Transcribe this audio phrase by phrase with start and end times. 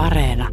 [0.00, 0.48] Areena.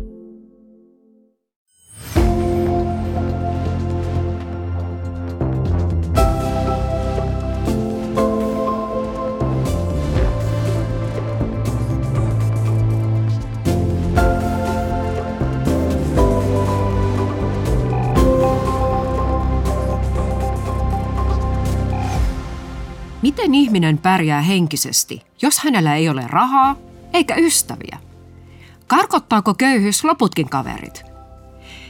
[23.21, 26.75] Miten ihminen pärjää henkisesti, jos hänellä ei ole rahaa
[27.14, 28.07] eikä ystäviä?
[28.88, 31.04] Karkottaako köyhyys loputkin kaverit?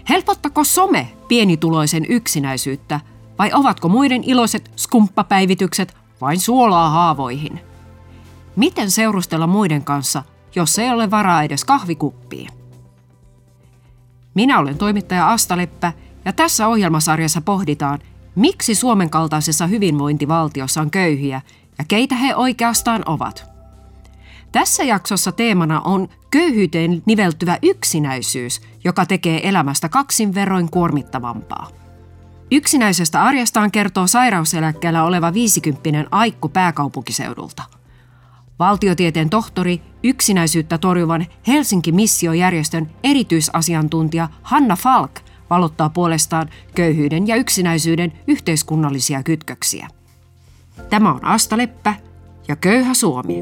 [0.09, 2.99] Helpottako some pienituloisen yksinäisyyttä
[3.39, 7.59] vai ovatko muiden iloiset skumppapäivitykset vain suolaa haavoihin?
[8.55, 10.23] Miten seurustella muiden kanssa,
[10.55, 12.49] jos ei ole varaa edes kahvikuppiin?
[14.33, 15.93] Minä olen toimittaja Asta Leppä
[16.25, 17.99] ja tässä ohjelmasarjassa pohditaan,
[18.35, 21.41] miksi Suomen kaltaisessa hyvinvointivaltiossa on köyhiä
[21.77, 23.56] ja keitä he oikeastaan ovat.
[24.51, 31.67] Tässä jaksossa teemana on köyhyyteen niveltyvä yksinäisyys, joka tekee elämästä kaksin verroin kuormittavampaa.
[32.51, 37.63] Yksinäisestä arjestaan kertoo sairauseläkkeellä oleva 50 Aikku pääkaupunkiseudulta.
[38.59, 45.11] Valtiotieteen tohtori, yksinäisyyttä torjuvan Helsinki Missiojärjestön erityisasiantuntija Hanna Falk
[45.49, 49.87] valottaa puolestaan köyhyyden ja yksinäisyyden yhteiskunnallisia kytköksiä.
[50.89, 51.93] Tämä on Asta Leppä
[52.47, 53.37] ja Köyhä Suomi.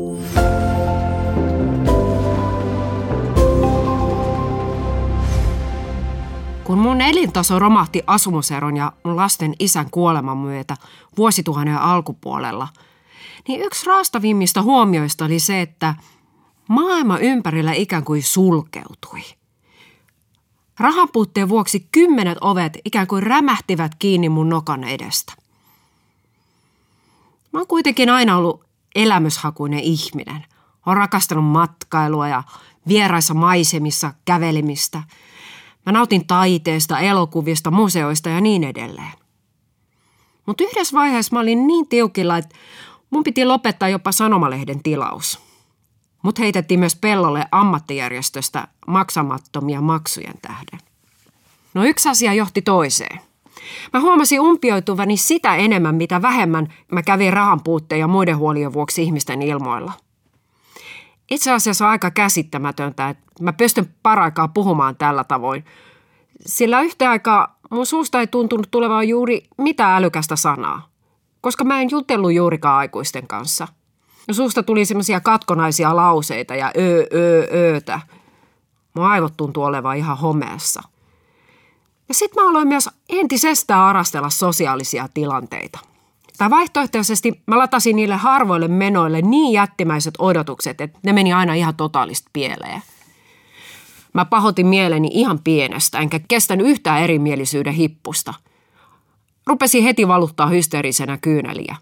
[6.65, 10.77] Kun mun elintaso romahti asumuseron ja mun lasten isän kuoleman myötä
[11.17, 12.67] vuosituhannen alkupuolella,
[13.47, 15.95] niin yksi raastavimmista huomioista oli se, että
[16.67, 19.21] maailma ympärillä ikään kuin sulkeutui.
[20.79, 25.33] Rahanpuutteen vuoksi kymmenet ovet ikään kuin rämähtivät kiinni mun nokan edestä.
[27.53, 28.63] Mä oon kuitenkin aina ollut
[28.95, 30.45] elämyshakuinen ihminen.
[30.85, 32.43] Olen rakastanut matkailua ja
[32.87, 35.03] vieraissa maisemissa kävelemistä–
[35.85, 39.11] Mä nautin taiteesta, elokuvista, museoista ja niin edelleen.
[40.45, 42.55] Mutta yhdessä vaiheessa mä olin niin tiukilla, että
[43.09, 45.39] mun piti lopettaa jopa sanomalehden tilaus.
[46.21, 50.79] Mut heitettiin myös pellolle ammattijärjestöstä maksamattomia maksujen tähden.
[51.73, 53.19] No yksi asia johti toiseen.
[53.93, 59.03] Mä huomasin umpioituvani sitä enemmän, mitä vähemmän mä kävin rahan puutteen ja muiden huolien vuoksi
[59.03, 59.93] ihmisten ilmoilla–
[61.31, 65.65] itse asiassa on aika käsittämätöntä, että mä pystyn paraikaa puhumaan tällä tavoin.
[66.39, 70.87] Sillä yhtä aikaa mun suusta ei tuntunut tulevan juuri mitä älykästä sanaa,
[71.41, 73.67] koska mä en jutellut juurikaan aikuisten kanssa.
[74.27, 78.01] No suusta tuli semmoisia katkonaisia lauseita ja öö, öö, öötä.
[78.93, 80.83] Mun aivot tuntuu olevan ihan homeessa.
[82.07, 85.79] Ja sitten mä aloin myös entisestään arastella sosiaalisia tilanteita–
[86.37, 91.75] tai vaihtoehtoisesti mä latasin niille harvoille menoille niin jättimäiset odotukset, että ne meni aina ihan
[91.75, 92.81] totaalista pieleen.
[94.15, 98.33] Mä pahotin mieleni ihan pienestä, enkä kestänyt yhtään erimielisyyden hippusta.
[99.47, 101.75] Rupesin heti valuttaa hysteerisenä kyyneliä.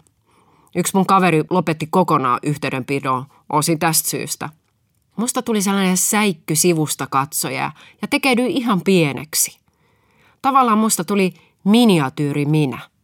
[0.76, 4.48] Yksi mun kaveri lopetti kokonaan yhteydenpidon osin tästä syystä.
[5.16, 7.72] Musta tuli sellainen säikky sivusta katsoja
[8.02, 9.58] ja tekeydyi ihan pieneksi.
[10.42, 11.34] Tavallaan musta tuli
[11.64, 12.78] miniatyyri minä–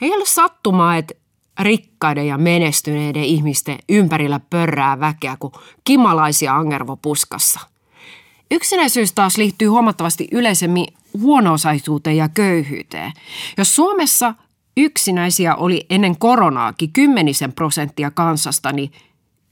[0.00, 1.14] ei ole sattumaa, että
[1.60, 5.52] rikkaiden ja menestyneiden ihmisten ympärillä pörrää väkeä kuin
[5.84, 7.60] kimalaisia angervopuskassa.
[8.50, 10.86] Yksinäisyys taas liittyy huomattavasti yleisemmin
[11.18, 13.12] huono-osaisuuteen ja köyhyyteen.
[13.58, 14.34] Jos Suomessa
[14.76, 18.92] yksinäisiä oli ennen koronaakin kymmenisen prosenttia kansasta, niin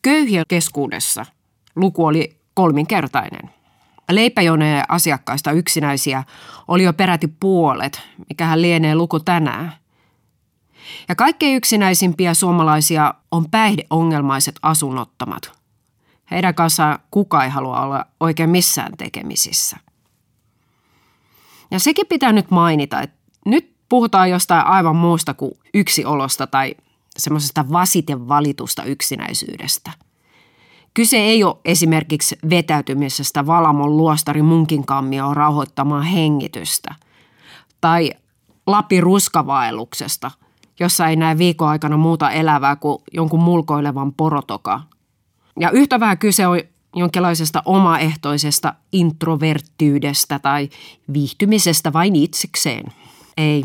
[0.03, 1.27] köyhien keskuudessa
[1.77, 3.51] luku oli kolminkertainen.
[4.11, 6.25] Leipäjonojen asiakkaista yksinäisiä
[6.69, 9.73] oli jo peräti puolet, mikähän lienee luku tänään–
[11.09, 15.64] ja kaikkein yksinäisimpiä suomalaisia on päihdeongelmaiset asunnottomat.
[16.31, 19.77] Heidän kanssaan kuka ei halua olla oikein missään tekemisissä.
[21.71, 26.75] Ja sekin pitää nyt mainita, että nyt puhutaan jostain aivan muusta kuin yksiolosta tai
[27.17, 29.91] semmoisesta vasiten valitusta yksinäisyydestä.
[30.95, 36.95] Kyse ei ole esimerkiksi vetäytymisestä Valamon luostari munkin kammioon rauhoittamaan hengitystä
[37.81, 38.11] tai
[38.67, 40.31] Lapin ruskavaelluksesta–
[40.81, 44.81] jossa ei näe viikon aikana muuta elävää kuin jonkun mulkoilevan porotoka.
[45.61, 46.61] Ja yhtä vähän kyse on
[46.97, 50.69] jonkinlaisesta omaehtoisesta introverttyydestä tai
[51.13, 52.85] viihtymisestä vain itsekseen.
[53.37, 53.65] Ei.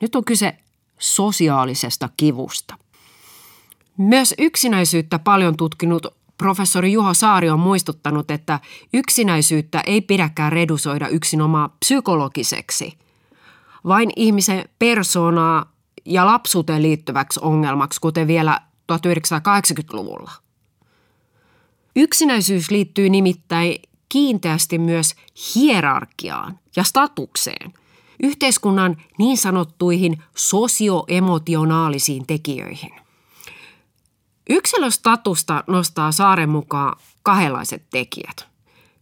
[0.00, 0.56] Nyt on kyse
[0.98, 2.78] sosiaalisesta kivusta.
[3.96, 6.06] Myös yksinäisyyttä paljon tutkinut
[6.38, 8.60] professori Juho Saari on muistuttanut, että
[8.92, 12.98] yksinäisyyttä ei pidäkään redusoida yksinomaan psykologiseksi.
[13.84, 15.72] Vain ihmisen persoonaa
[16.04, 18.60] ja lapsuuteen liittyväksi ongelmaksi, kuten vielä
[18.92, 20.43] 1980-luvulla.
[21.96, 25.14] Yksinäisyys liittyy nimittäin kiinteästi myös
[25.54, 27.74] hierarkiaan ja statukseen,
[28.22, 32.92] yhteiskunnan niin sanottuihin sosioemotionaalisiin tekijöihin.
[34.50, 38.46] Yksilöstatusta nostaa saaren mukaan kahdenlaiset tekijät,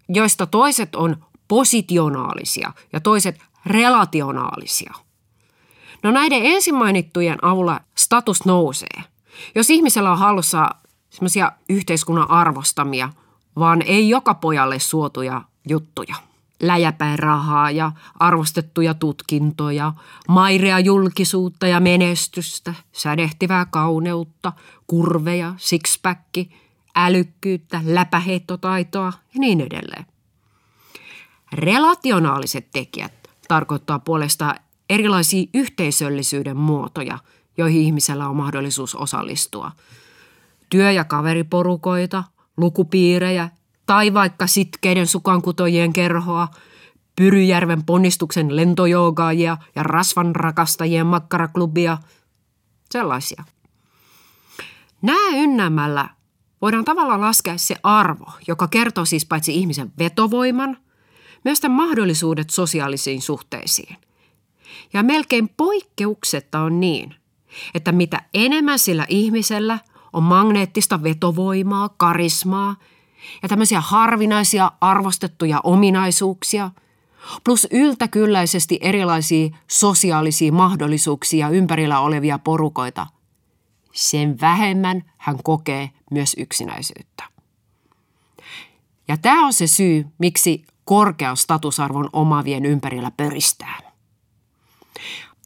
[0.08, 4.94] joista toiset on positionaalisia ja toiset relationaalisia.
[6.02, 9.02] No näiden ensin mainittujen avulla status nousee.
[9.54, 10.70] Jos ihmisellä on hallussa
[11.12, 13.10] semmoisia yhteiskunnan arvostamia,
[13.58, 16.14] vaan ei joka pojalle suotuja juttuja.
[16.62, 19.92] Läjäpäin rahaa ja arvostettuja tutkintoja,
[20.28, 24.52] mairea julkisuutta ja menestystä, sädehtivää kauneutta,
[24.86, 26.50] kurveja, sixpacki,
[26.94, 30.06] älykkyyttä, läpäheittotaitoa ja niin edelleen.
[31.52, 33.12] Relationaaliset tekijät
[33.48, 34.56] tarkoittaa puolestaan
[34.90, 37.18] erilaisia yhteisöllisyyden muotoja,
[37.56, 39.72] joihin ihmisellä on mahdollisuus osallistua.
[40.72, 42.24] Työ- ja kaveriporukoita,
[42.56, 43.48] lukupiirejä
[43.86, 46.48] tai vaikka sitkeiden sukankutojien kerhoa,
[47.16, 51.98] Pyryjärven ponnistuksen lentojoogaajia ja rasvan rakastajien makkaraklubia,
[52.90, 53.44] sellaisia.
[55.02, 56.08] Nää ynnämällä
[56.62, 60.76] voidaan tavallaan laskea se arvo, joka kertoo siis paitsi ihmisen vetovoiman,
[61.44, 63.96] myös tämän mahdollisuudet sosiaalisiin suhteisiin.
[64.92, 67.14] Ja melkein poikkeuksetta on niin,
[67.74, 69.78] että mitä enemmän sillä ihmisellä
[70.12, 72.76] on magneettista vetovoimaa, karismaa
[73.42, 76.70] ja tämmöisiä harvinaisia arvostettuja ominaisuuksia,
[77.44, 83.06] plus yltäkylläisesti erilaisia sosiaalisia mahdollisuuksia ympärillä olevia porukoita,
[83.92, 87.24] sen vähemmän hän kokee myös yksinäisyyttä.
[89.08, 93.92] Ja tämä on se syy, miksi korkean statusarvon omavien ympärillä pöristää.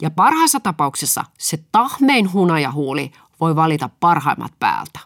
[0.02, 5.00] Ja parhaassa tapauksessa se tahmein hunajahuuli voi valita parhaimmat päältä.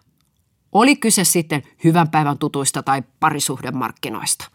[0.72, 4.50] Oli kyse sitten hyvän päivän tutuista tai parisuhdemarkkinoista.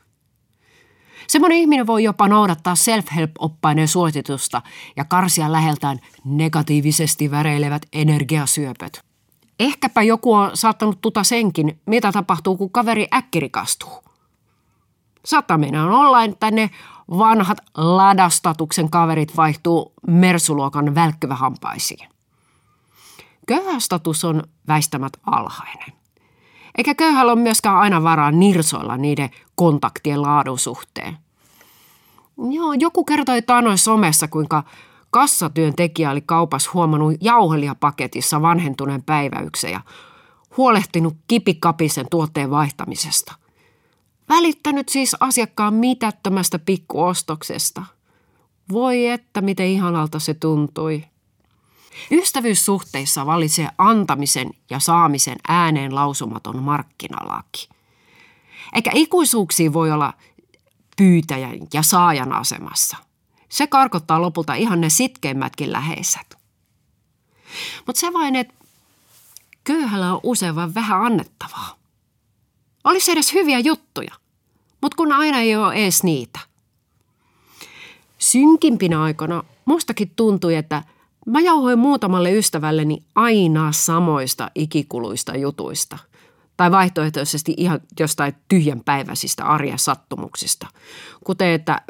[1.27, 4.61] Semmoinen ihminen voi jopa noudattaa self-help-oppaineen suositusta
[4.95, 9.01] ja karsia läheltään negatiivisesti väreilevät energiasyöpöt.
[9.59, 14.03] Ehkäpä joku on saattanut tuta senkin, mitä tapahtuu, kun kaveri äkkirikastuu.
[15.25, 16.69] Sataminen on olla, että ne
[17.09, 22.14] vanhat ladastatuksen kaverit vaihtuu mersuluokan välkkyvähampaisiin.
[23.47, 25.93] Köyhästatus on väistämät alhainen.
[26.77, 31.17] Eikä köyhällä ole myöskään aina varaa nirsoilla niiden kontaktien laadun suhteen.
[32.51, 34.63] Joo, joku kertoi taanoin somessa, kuinka
[35.09, 39.81] kassatyöntekijä oli kaupassa huomannut jauhelijapaketissa vanhentuneen päiväyksen ja
[40.57, 43.33] huolehtinut kipikapisen tuotteen vaihtamisesta.
[44.29, 47.83] Välittänyt siis asiakkaan mitättömästä pikkuostoksesta.
[48.71, 51.03] Voi että miten ihanalta se tuntui.
[52.11, 57.69] Ystävyyssuhteissa valitsee antamisen ja saamisen ääneen lausumaton markkinalaki.
[58.73, 60.13] Eikä ikuisuuksiin voi olla
[60.97, 62.97] pyytäjän ja saajan asemassa.
[63.49, 66.37] Se karkottaa lopulta ihan ne sitkeimmätkin läheiset.
[67.85, 68.53] Mutta se vain, että
[69.63, 71.75] köyhällä on usein vain vähän annettavaa.
[72.83, 74.13] Olisi edes hyviä juttuja,
[74.81, 76.39] mutta kun aina ei ole edes niitä.
[78.17, 80.83] Synkimpinä aikana mustakin tuntui, että–
[81.25, 85.97] Mä jauhoin muutamalle ystävälleni aina samoista ikikuluista jutuista.
[86.57, 90.67] Tai vaihtoehtoisesti ihan jostain tyhjänpäiväisistä arjen sattumuksista.
[91.23, 91.81] Kuten, että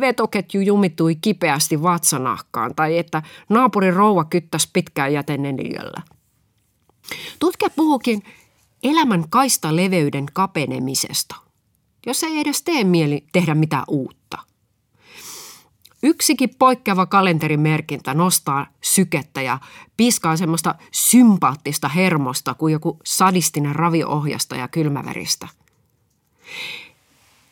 [0.00, 6.02] vetoketju jumittui kipeästi vatsanahkaan tai että naapurin rouva kyttäsi pitkään jäteneliöllä.
[7.38, 8.22] Tutkija puhukin
[8.82, 11.36] elämän kaista leveyden kapenemisesta,
[12.06, 14.38] jos ei edes tee mieli tehdä mitään uutta–
[16.02, 19.58] Yksikin poikkeava kalenterimerkintä nostaa sykettä ja
[19.96, 25.48] piskaa semmoista sympaattista hermosta kuin joku sadistinen raviohjasta ja kylmäveristä.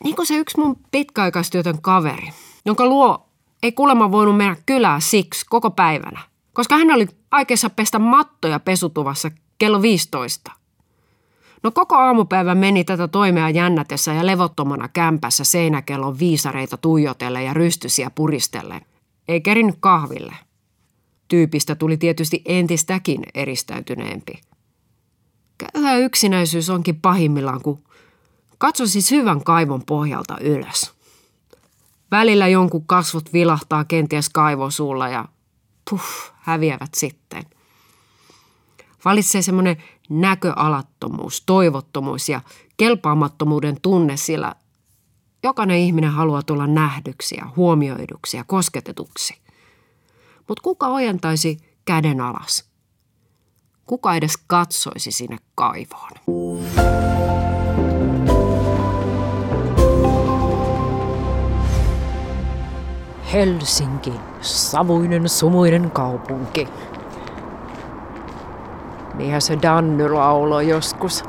[0.04, 2.28] Niin kuin se yksi mun pitkäaikaistyötön kaveri,
[2.64, 3.26] jonka luo
[3.62, 6.20] ei kuulemma voinut mennä kylää siksi koko päivänä,
[6.52, 10.52] koska hän oli aikeissa pestä mattoja pesutuvassa kello 15.
[11.62, 18.10] No koko aamupäivä meni tätä toimea jännätessä ja levottomana kämpässä seinäkellon viisareita tuijotelle ja rystysiä
[18.14, 18.80] puristelle.
[19.28, 20.34] Ei kerinyt kahville.
[21.28, 24.40] Tyypistä tuli tietysti entistäkin eristäytyneempi.
[25.58, 27.84] Köyhä yksinäisyys onkin pahimmillaan, kun
[28.58, 30.92] katso siis hyvän kaivon pohjalta ylös.
[32.10, 35.28] Välillä jonkun kasvot vilahtaa kenties kaivosuulla ja
[35.90, 37.42] puff, häviävät sitten–
[39.04, 39.76] Valitsee semmoinen
[40.08, 42.40] näköalattomuus, toivottomuus ja
[42.76, 44.54] kelpaamattomuuden tunne, sillä
[45.42, 49.34] jokainen ihminen haluaa tulla nähdyksi ja huomioiduksi ja kosketetuksi.
[50.48, 52.70] Mutta kuka ojentaisi käden alas?
[53.86, 56.10] Kuka edes katsoisi sinne kaivoon?
[63.32, 66.68] Helsinki, savuinen sumuinen kaupunki.
[69.14, 71.24] Niinhän se Danny lauloi joskus.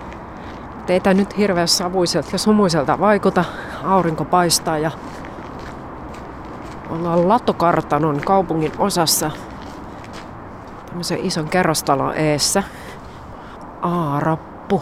[0.86, 3.46] Teitä nyt hirveän savuiselta ja sumuiselta vaikuta.
[3.84, 4.92] Aurinko paistaa ja
[6.90, 9.32] ollaan Latokartanon kaupungin osassa.
[10.86, 12.64] Tämmöisen ison kerrostalon eessä.
[13.82, 14.82] Aarappu.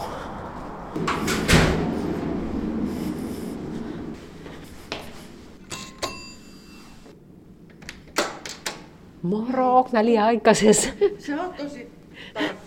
[9.22, 10.88] Moro, onko mä liian aikaisessa?
[11.18, 11.92] Se on tosi
[12.34, 12.59] tarkka.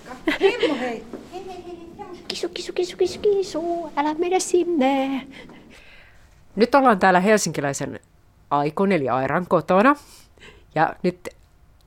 [0.44, 1.04] Himmo hei.
[2.28, 5.28] Kisu, kisu, kisu, kisu, kisu, älä mene sinne.
[6.56, 8.00] Nyt ollaan täällä helsinkiläisen
[8.50, 9.96] Aikon eli Airan kotona.
[10.76, 11.30] Ja nyt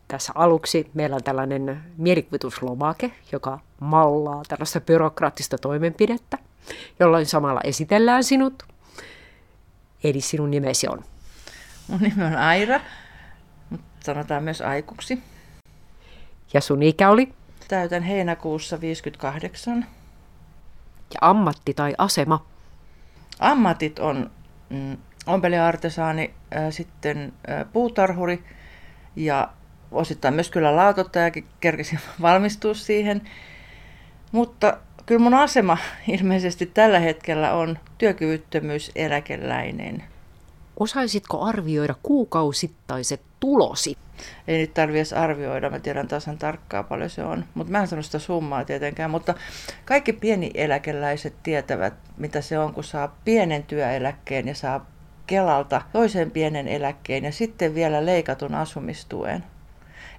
[0.09, 6.39] tässä aluksi meillä on tällainen mielikuvituslomake, joka mallaa tällaista byrokraattista toimenpidettä,
[7.01, 8.63] jolloin samalla esitellään sinut.
[10.05, 11.05] Eli sinun nimesi on.
[11.89, 12.81] Mun nimi on Aira,
[13.71, 15.19] mutta sanotaan myös Aikuksi.
[16.55, 17.33] Ja sun ikä oli?
[17.69, 19.87] Täytän heinäkuussa 58.
[21.15, 22.47] Ja ammatti tai asema?
[23.41, 24.31] Ammatit on
[24.71, 24.97] mm,
[25.27, 28.45] ompeliartesaani, äh, sitten äh, puutarhuri
[29.17, 29.49] ja
[29.91, 33.23] osittain myös kyllä laatottajakin kerkesin valmistua siihen.
[34.33, 35.79] Mutta kyllä mun asema
[36.19, 40.05] ilmeisesti tällä hetkellä on työkyvyttömyyseläkeläinen.
[40.81, 43.97] Osaisitko arvioida kuukausittaiset tulosi?
[44.49, 47.45] Ei nyt tarvi edes arvioida, mä tiedän tasan tarkkaan paljon se on.
[47.55, 49.11] Mutta mä en sano sitä summaa tietenkään.
[49.11, 49.35] Mutta
[49.85, 54.87] kaikki pieni eläkeläiset tietävät, mitä se on, kun saa pienen työeläkkeen ja saa
[55.27, 59.45] Kelalta toisen pienen eläkkeen ja sitten vielä leikatun asumistuen.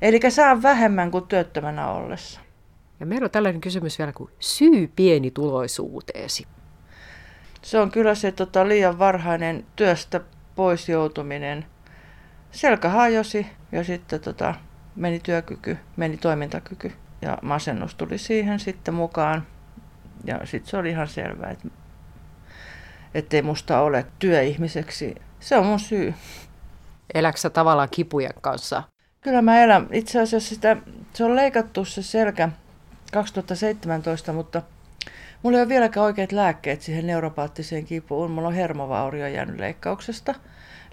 [0.02, 2.42] Eli saa vähemmän kuin työttömänä ollessa.
[3.00, 6.48] Ja meillä on tällainen kysymys vielä kuin syy pienituloisuuteesi.
[7.62, 10.22] Se on kyllä se tota, liian varhainen työstä
[10.56, 11.66] pois joutuminen.
[12.58, 14.56] Selkä hajosi ja sitten tota,
[14.96, 19.48] meni työkyky, meni toimintakyky ja masennus tuli siihen sitten mukaan.
[20.24, 21.68] Ja sitten se oli ihan selvää, että
[23.14, 25.16] ettei musta ole työihmiseksi.
[25.40, 26.14] Se on mun syy.
[27.14, 28.84] Eläksä tavallaan kipujen kanssa?
[29.22, 29.88] Kyllä mä elän.
[29.92, 30.78] Itse asiassa sitä,
[31.14, 32.50] se on leikattu se selkä
[33.12, 34.62] 2017, mutta
[35.44, 38.32] mulla ei ole vieläkään oikeat lääkkeet siihen neuropaattiseen kipuun.
[38.32, 40.36] Mulla on hermovaurio jäänyt leikkauksesta.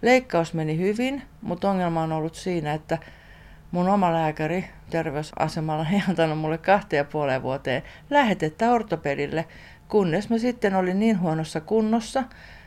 [0.04, 2.99] Leikkaus meni hyvin, mutta ongelma on ollut siinä, että
[3.70, 9.44] mun oma lääkäri terveysasemalla ei antanut mulle kahteen ja puoleen vuoteen lähetettä ortopedille,
[9.88, 12.25] kunnes mä sitten olin niin huonossa kunnossa,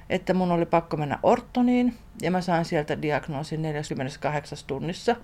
[0.09, 5.15] että mun oli pakko mennä ortoniin ja mä sain sieltä diagnoosin 48 tunnissa,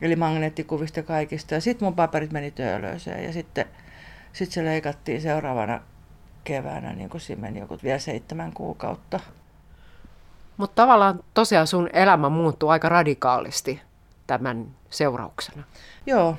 [0.00, 1.54] eli magneettikuvista kaikista.
[1.54, 3.64] Ja sitten mun paperit meni töölöiseen ja sitten
[4.32, 5.80] sit se leikattiin seuraavana
[6.44, 9.20] keväänä, niin kuin siinä meni joku vielä seitsemän kuukautta.
[10.62, 13.80] Mutta tavallaan tosiaan sun elämä muuttuu aika radikaalisti
[14.26, 15.62] tämän seurauksena.
[16.06, 16.36] Joo,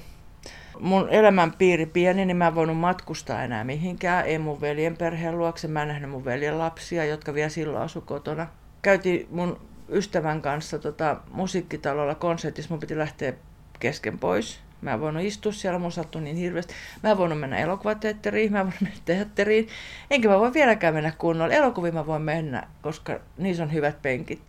[0.79, 4.25] mun elämänpiiri pieni, niin mä en voinut matkustaa enää mihinkään.
[4.25, 5.67] Ei mun veljen perheen luokse.
[5.67, 8.47] Mä en nähnyt mun veljen lapsia, jotka vielä silloin asu kotona.
[8.81, 12.73] Käytiin mun ystävän kanssa tota, musiikkitalolla konsertissa.
[12.73, 13.33] Mun piti lähteä
[13.79, 14.59] kesken pois.
[14.83, 16.73] Mä en voinut istua siellä, mun sattui niin hirveästi.
[17.03, 19.67] Mä en voinut mennä elokuvateatteriin, mä en voinut mennä teatteriin.
[20.11, 21.53] Enkä mä voi vieläkään mennä kunnolla.
[21.53, 24.41] Elokuviin mä voin mennä, koska niissä on hyvät penkit.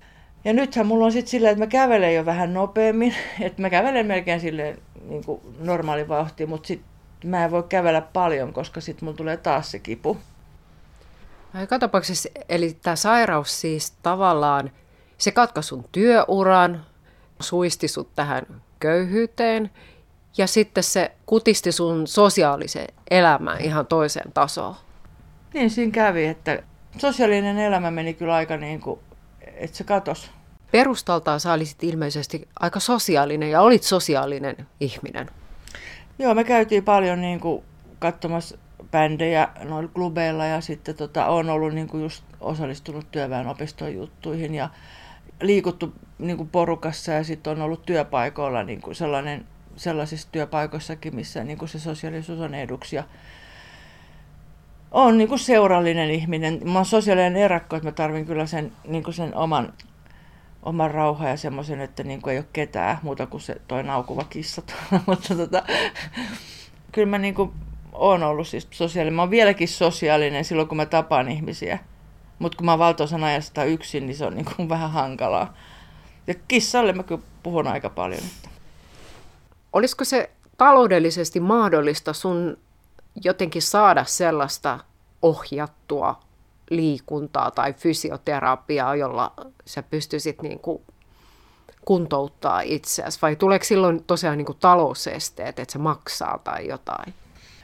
[0.45, 3.15] Ja nythän mulla on sitten silleen, että mä kävelen jo vähän nopeammin.
[3.41, 5.25] Että mä kävelen melkein silleen niin
[5.59, 6.83] normaali vauhti, mutta sit
[7.25, 10.17] mä en voi kävellä paljon, koska sitten mulla tulee taas se kipu.
[11.61, 14.71] Joka tapauksessa, eli tämä sairaus siis tavallaan,
[15.19, 16.87] se katkaisi sun työuran,
[17.41, 18.47] suisti sut tähän
[18.81, 19.71] köyhyyteen
[20.39, 24.75] ja sitten se kutisti sun sosiaalisen elämän ihan toiseen tasoon.
[25.55, 26.63] Niin siinä kävi, että
[26.99, 29.01] sosiaalinen elämä meni kyllä aika niin kuin,
[29.57, 30.31] että se katosi
[30.75, 35.31] perustaltaan sä olisit ilmeisesti aika sosiaalinen ja olit sosiaalinen ihminen.
[36.19, 37.65] Joo, me käytiin paljon niin kuin
[37.99, 38.59] katsomassa
[38.91, 44.69] bändejä noilla klubeilla ja sitten tota, on ollut niin kuin just osallistunut työväenopiston juttuihin ja
[45.43, 51.45] liikuttu niin kuin porukassa ja sitten on ollut työpaikoilla niin kuin sellainen, sellaisissa työpaikoissakin, missä
[51.45, 52.97] niin kuin se sosiaalisuus on eduksi
[54.91, 56.61] on niin seurallinen ihminen.
[56.65, 59.73] Mä oon sosiaalinen erakko, että mä tarvin kyllä sen, niin kuin sen oman
[60.65, 64.25] oman rauhan ja semmoisen, että niin kuin ei ole ketään muuta kuin se toi naukuva
[64.25, 64.63] kissa.
[65.07, 65.63] Mutta tota,
[66.93, 67.53] kyllä mä niin kuin
[67.93, 69.15] olen ollut siis sosiaalinen.
[69.15, 71.79] Mä oon vieläkin sosiaalinen silloin, kun mä tapaan ihmisiä.
[72.39, 75.55] Mutta kun mä valtaosan ajasta yksin, niin se on niin kuin vähän hankalaa.
[76.27, 78.23] Ja kissalle mä kyllä puhun aika paljon.
[79.75, 82.59] Olisiko se taloudellisesti mahdollista sun
[83.25, 84.79] jotenkin saada sellaista
[85.23, 86.21] ohjattua
[86.71, 89.33] liikuntaa tai fysioterapiaa, jolla
[89.67, 90.83] sä pystyisit niin kuin
[91.85, 97.15] kuntouttaa itseäsi vai tuleeko silloin tosiaan niin kuin talousesteet, että se maksaa tai jotain?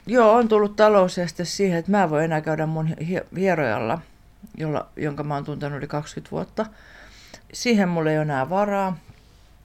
[0.07, 2.89] Joo, on tullut talouseste siihen, että mä voin enää käydä mun
[3.37, 3.99] hierojalla,
[4.57, 6.67] jolla, jonka mä oon tuntenut yli 20 vuotta.
[7.53, 8.97] Siihen mulla ei ole enää varaa,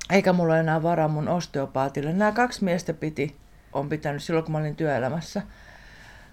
[0.09, 2.13] eikä mulla ole enää varaa mun osteopaatille.
[2.13, 3.35] Nämä kaksi miestä piti,
[3.73, 5.41] on pitänyt silloin, kun mä olin työelämässä,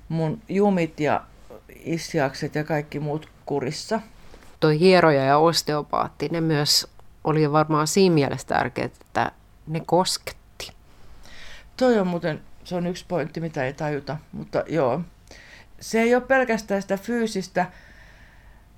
[0.09, 1.25] mun jumit ja
[1.85, 4.01] issiakset ja kaikki muut kurissa.
[4.61, 6.89] Toi hieroja ja osteopaatti, ne myös
[7.25, 9.33] oli varmaan siinä mielessä tärkeää, että
[9.67, 10.73] ne kosketti.
[11.77, 15.01] Toi on muuten, se on yksi pointti, mitä ei tajuta, mutta joo.
[15.81, 17.67] Se ei ole pelkästään sitä fyysistä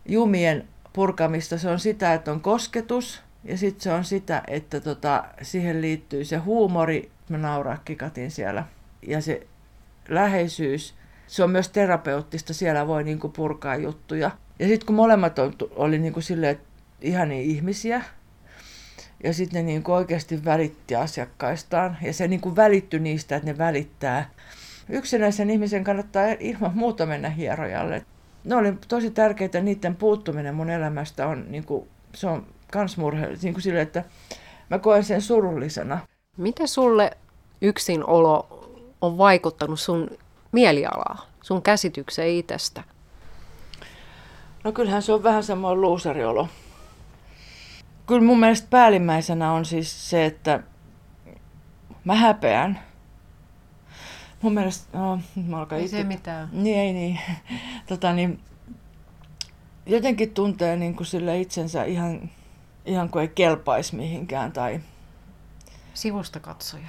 [0.06, 5.24] jumien purkamista, se on sitä, että on kosketus ja sitten se on sitä, että tota,
[5.42, 8.64] siihen liittyy se huumori, mä nauraa kikatin siellä,
[9.06, 9.46] ja se
[10.08, 10.94] läheisyys,
[11.26, 14.30] se on myös terapeuttista, siellä voi niinku purkaa juttuja.
[14.58, 16.60] Ja sitten kun molemmat on, oli niinku silleen,
[17.00, 18.02] ihania ihmisiä,
[19.24, 21.96] ja sitten ne niin oikeasti välitti asiakkaistaan.
[22.02, 24.30] Ja se niin kuin välittyi niistä, että ne välittää.
[24.88, 28.02] Yksinäisen ihmisen kannattaa ilman muuta mennä hierojalle.
[28.44, 33.28] Ne oli tosi tärkeää, niiden puuttuminen mun elämästä on, niin kuin, se on kans murhe,
[33.42, 34.04] niin kuin sille, että
[34.70, 35.98] mä koen sen surullisena.
[36.36, 37.10] Miten sulle
[37.60, 38.68] yksinolo
[39.00, 40.10] on vaikuttanut sun
[40.52, 42.82] mielialaa, sun käsitykseen itsestä?
[44.64, 46.48] No kyllähän se on vähän samoin luusariolo
[48.06, 50.60] kyllä mun mielestä päällimmäisenä on siis se, että
[52.04, 52.80] mä häpeän.
[54.42, 55.96] Mun mielestä, no, mä alkaa Ei itse...
[55.96, 56.48] se mitään.
[56.52, 57.18] Niin, ei niin.
[57.88, 58.40] tota, niin,
[59.86, 62.30] jotenkin tuntee niin kuin sille itsensä ihan,
[62.86, 64.52] ihan kuin ei kelpaisi mihinkään.
[64.52, 64.80] Tai...
[65.94, 66.88] Sivusta katsoja.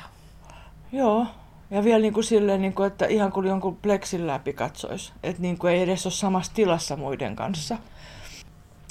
[0.92, 1.28] Joo.
[1.72, 5.14] Ja vielä niin kuin silleen, niin kuin, että ihan kuin jonkun pleksin läpi katsoisi.
[5.24, 7.78] Että niin kuin ei edes ole samassa tilassa muiden kanssa.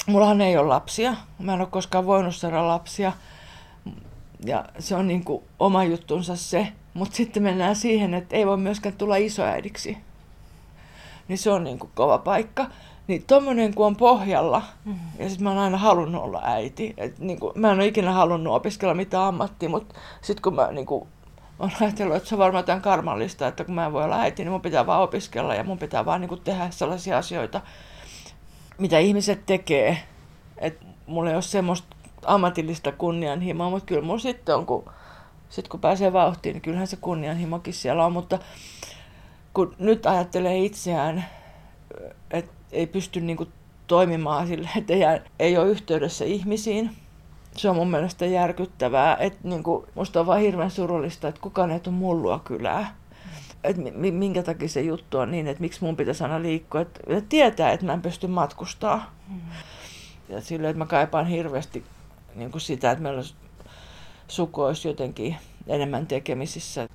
[0.06, 1.14] Mullahan ei ole lapsia.
[1.38, 3.12] Mä en ole koskaan voinut saada lapsia.
[4.44, 6.68] Ja se on niin kuin oma juttunsa se.
[6.94, 9.98] Mutta sitten mennään siihen, että ei voi myöskään tulla isoäidiksi.
[11.28, 12.66] Niin se on niin kuin kova paikka.
[13.06, 14.94] Niin tommonen kun on pohjalla, mm.
[15.18, 16.94] ja sitten mä oon aina halunnut olla äiti.
[16.96, 20.72] Et niin kuin, mä en ole ikinä halunnut opiskella mitään ammattia, mutta sitten kun mä
[20.72, 21.08] niin kuin,
[21.58, 24.44] on ajatellut, että se on varmaan tämän karmallista, että kun mä en voi olla äiti,
[24.44, 27.60] niin mun pitää vaan opiskella ja mun pitää vaan niin kuin, tehdä sellaisia asioita,
[28.78, 29.98] mitä ihmiset tekee.
[30.58, 34.90] Että mulla ei ole semmoista ammatillista kunnianhimoa, mutta kyllä mulla sitten on, kun,
[35.48, 38.12] sit kun pääsee vauhtiin, niin kyllähän se kunnianhimokin siellä on.
[38.12, 38.38] Mutta
[39.54, 41.24] kun nyt ajattelee itseään,
[42.30, 43.46] että ei pysty niinku
[43.86, 45.02] toimimaan sille, että ei,
[45.38, 46.90] ei ole yhteydessä ihmisiin,
[47.56, 49.16] se on mun mielestä järkyttävää.
[49.16, 52.94] Että niinku, musta on vaan hirveän surullista, että kukaan ei tule mullua kylää
[53.64, 53.82] että
[54.12, 56.80] minkä takia se juttu on niin, että miksi mun pitäisi aina liikkua.
[56.80, 59.14] Että tietää, että mä en pysty matkustaa.
[59.28, 59.40] Mm.
[60.28, 61.84] Ja silleen, että mä kaipaan hirveästi
[62.34, 63.22] niin kuin sitä, että meillä
[64.28, 66.88] suku olisi jotenkin enemmän tekemisissä.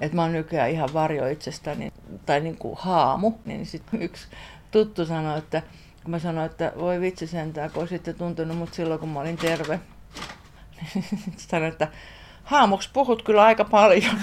[0.00, 1.92] Että mä oon nykyään ihan varjo itsestäni,
[2.26, 3.32] tai niin kuin haamu.
[3.44, 4.28] Niin sitten yksi
[4.74, 5.62] tuttu sanoi, että
[6.02, 9.36] kun mä sanoin, että voi vitsi sentään, kun olisitte tuntenut mut silloin, kun mä olin
[9.36, 9.80] terve.
[11.36, 11.88] sanoin, että
[12.44, 14.18] haamuksi puhut kyllä aika paljon.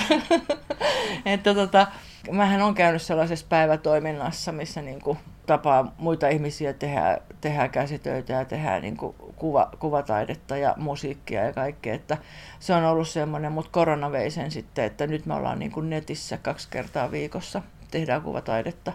[1.25, 1.87] että tota,
[2.31, 8.45] mähän on käynyt sellaisessa päivätoiminnassa, missä niin kuin tapaa muita ihmisiä, tehdään, tehdään käsitöitä ja
[8.45, 11.93] tehdään niin kuin kuva, kuvataidetta ja musiikkia ja kaikkea.
[11.93, 12.17] Että
[12.59, 15.89] se on ollut semmoinen, mutta korona vei sen sitten, että nyt me ollaan niin kuin
[15.89, 17.61] netissä kaksi kertaa viikossa,
[17.91, 18.93] tehdään kuvataidetta.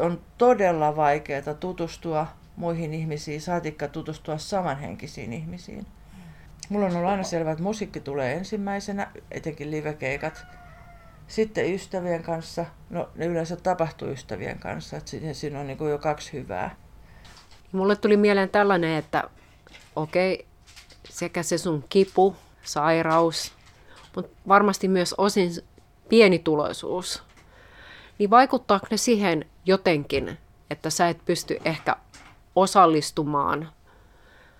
[0.00, 2.26] On todella vaikeaa tutustua
[2.56, 5.86] muihin ihmisiin, saatikka tutustua samanhenkisiin ihmisiin.
[6.68, 10.46] Mulla on ollut aina selvää, että musiikki tulee ensimmäisenä, etenkin livekeikat.
[11.28, 15.98] Sitten ystävien kanssa, no ne yleensä tapahtuu ystävien kanssa, että siinä on niin kuin jo
[15.98, 16.76] kaksi hyvää.
[17.72, 19.24] Mulle tuli mieleen tällainen, että
[19.96, 20.46] okei, okay,
[21.08, 23.52] sekä se sun kipu, sairaus,
[24.16, 25.50] mutta varmasti myös osin
[26.08, 27.22] pienituloisuus,
[28.18, 30.38] niin vaikuttaako ne siihen jotenkin,
[30.70, 31.96] että sä et pysty ehkä
[32.56, 33.68] osallistumaan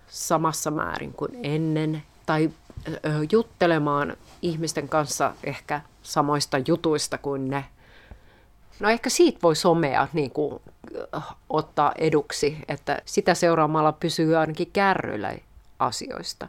[0.09, 2.51] samassa määrin kuin ennen tai
[3.33, 7.65] juttelemaan ihmisten kanssa ehkä samoista jutuista kuin ne.
[8.81, 10.61] No ehkä siitä voi somea niin kuin,
[11.51, 15.35] ottaa eduksi, että sitä seuraamalla pysyy ainakin kärryillä
[15.79, 16.49] asioista.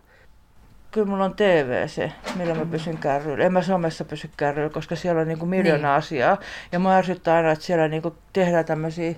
[0.95, 3.45] Kyllä mulla on TV se, millä mä pysyn kärryillä.
[3.45, 5.97] En mä somessa pysy kärryillä, koska siellä on niin kuin miljoona niin.
[5.97, 6.37] asiaa.
[6.71, 9.15] Ja mä ärsyttää aina, että siellä niin kuin tehdään tämmöisiä,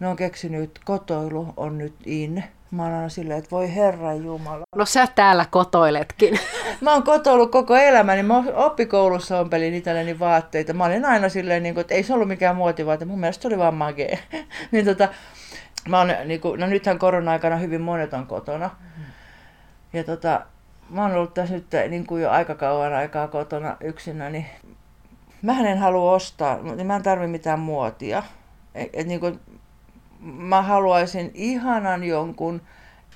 [0.00, 4.64] ne on keksinyt, kotoilu on nyt in Mä oon aina silleen, että voi Herra Jumala.
[4.76, 6.38] No sä täällä kotoiletkin.
[6.80, 8.22] mä oon kotoillut koko elämäni.
[8.22, 10.72] Mä oppikoulussa ompelin itselleni vaatteita.
[10.72, 13.04] Mä olin aina silleen, niin kuin, että ei se ollut mikään muotivaate.
[13.04, 14.18] Mun mielestä se oli vaan magee.
[14.72, 15.08] niin tota,
[15.88, 18.70] mä oon, niin kuin, no nythän korona-aikana hyvin monet on kotona.
[19.92, 20.46] Ja tota,
[20.92, 24.46] mä oon ollut tässä nyt niin kuin jo aika kauan aikaa kotona yksinä, niin
[25.42, 28.22] mä en halua ostaa, niin mä en tarvi mitään muotia.
[28.74, 29.40] Et, et niin kuin,
[30.20, 32.62] mä haluaisin ihanan jonkun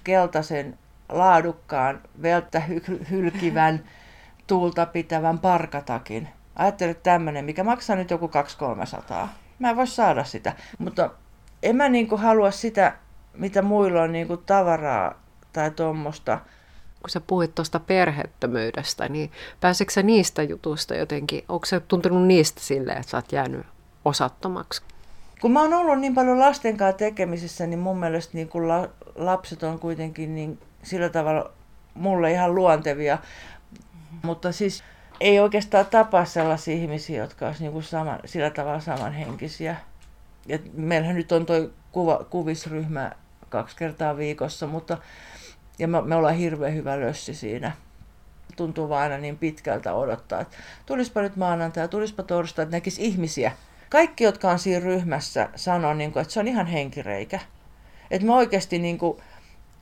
[0.05, 2.63] keltaisen laadukkaan, velttä
[3.11, 3.85] hylkivän,
[4.47, 6.29] tuulta pitävän parkatakin.
[6.57, 8.31] Ajattelin, että tämmöinen, mikä maksaa nyt joku
[9.23, 9.29] 200-300.
[9.59, 11.11] Mä en voi saada sitä, mutta
[11.63, 12.97] en mä niinku halua sitä,
[13.35, 15.15] mitä muilla on niinku tavaraa
[15.53, 16.39] tai tuommoista.
[17.07, 21.45] Kun sä puhuit tuosta perhettömyydestä, niin pääseekö sä niistä jutuista jotenkin?
[21.49, 23.67] Onko se tuntunut niistä silleen, että sä oot jäänyt
[24.05, 24.83] osattomaksi?
[25.41, 28.89] Kun mä oon ollut niin paljon lasten kanssa tekemisissä, niin mun mielestä niin kun la,
[29.15, 31.51] lapset on kuitenkin niin sillä tavalla
[31.95, 33.17] mulle ihan luontevia.
[33.17, 34.19] Mm-hmm.
[34.23, 34.85] Mutta siis
[35.21, 39.77] ei oikeastaan tapaa sellaisia ihmisiä, jotka olisivat niin saman, sillä tavalla samanhenkisiä.
[40.73, 43.13] Meillähän nyt on tuo kuvisryhmä
[43.49, 44.99] kaksi kertaa viikossa, mutta
[45.79, 47.73] ja me, me ollaan hirveän hyvä lössi siinä.
[48.57, 53.53] Tuntuu vaan aina niin pitkältä odottaa, että tulispa nyt maanantai, tulispa torstai, että näkisi ihmisiä.
[53.91, 57.41] Kaikki, jotka on siinä ryhmässä, sanoo, niin kuin, että se on ihan henkireikä.
[58.11, 59.19] Että me oikeasti niin kuin,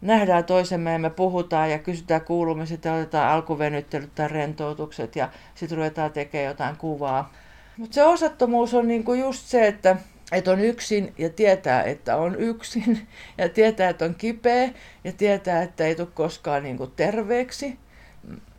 [0.00, 5.78] nähdään toisemme ja me puhutaan ja kysytään kuulumiset ja otetaan alkuvenyttelyt tai rentoutukset ja sitten
[5.78, 7.32] ruvetaan tekemään jotain kuvaa.
[7.76, 9.96] Mutta se osattomuus on niinku just se, että,
[10.32, 13.06] että on yksin ja tietää, että on yksin
[13.38, 14.70] ja tietää, että on kipeä
[15.04, 17.78] ja tietää, että ei tule koskaan niinku terveeksi.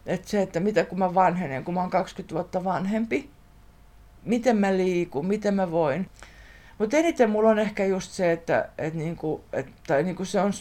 [0.05, 3.29] Että se, että mitä kun mä vanhenen, kun mä oon 20 vuotta vanhempi,
[4.23, 6.09] miten mä liikun, miten mä voin.
[6.77, 10.53] Mutta eniten mulla on ehkä just se, että, että, niinku, että niinku se on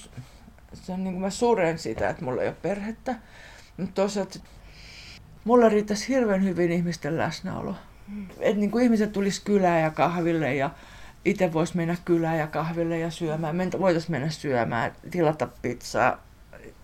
[0.75, 3.15] se on niin kuin mä suren sitä, että mulla ei ole perhettä.
[3.77, 4.39] Mutta toisaalta
[5.45, 7.75] mulla riittäisi hirveän hyvin ihmisten läsnäolo.
[8.09, 8.27] Mm.
[8.41, 10.71] Että niin kuin ihmiset tulisi kylään ja kahville ja
[11.25, 13.57] itse voisi mennä kylään ja kahville ja syömään.
[13.57, 16.23] Me voitaisiin mennä syömään, tilata pizzaa.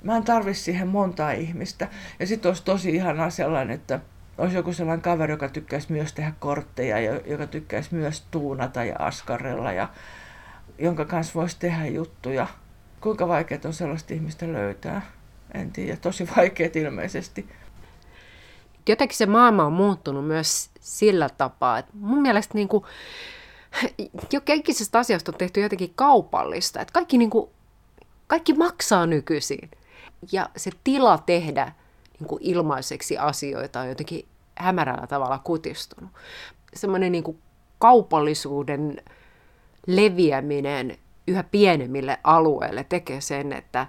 [0.03, 1.89] Mä en tarvitsisi siihen montaa ihmistä.
[2.19, 4.01] Ja sitten olisi tosi ihanaa sellainen, että
[4.39, 9.73] olisi joku sellainen kaveri, joka tykkäisi myös tehdä kortteja, joka tykkäisi myös tuunata ja askarella
[9.73, 9.89] ja
[10.79, 12.47] jonka kanssa voisi tehdä juttuja.
[13.01, 15.03] Kuinka vaikeaa on sellaista ihmistä löytää?
[15.55, 17.49] En tiedä, tosi vaikeat ilmeisesti.
[18.89, 22.85] Jotenkin se maailma on muuttunut myös sillä tapaa, että mun mielestä niin kuin,
[24.33, 26.81] jo kaikisesta asiasta on tehty jotenkin kaupallista.
[26.81, 27.51] Että kaikki, niin kuin,
[28.27, 29.71] kaikki maksaa nykyisin.
[30.33, 31.73] Ja se tila tehdä
[32.19, 36.11] niin kuin ilmaiseksi asioita on jotenkin hämärällä tavalla kutistunut.
[36.75, 37.39] Semmoinen niin
[37.79, 39.03] kaupallisuuden
[39.87, 43.87] leviäminen yhä pienemmille alueille tekee sen, että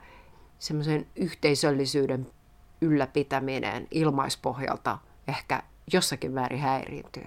[0.59, 2.27] semmoisen yhteisöllisyyden
[2.81, 5.63] ylläpitäminen ilmaispohjalta ehkä
[5.93, 7.25] jossakin määrin häiriintyy.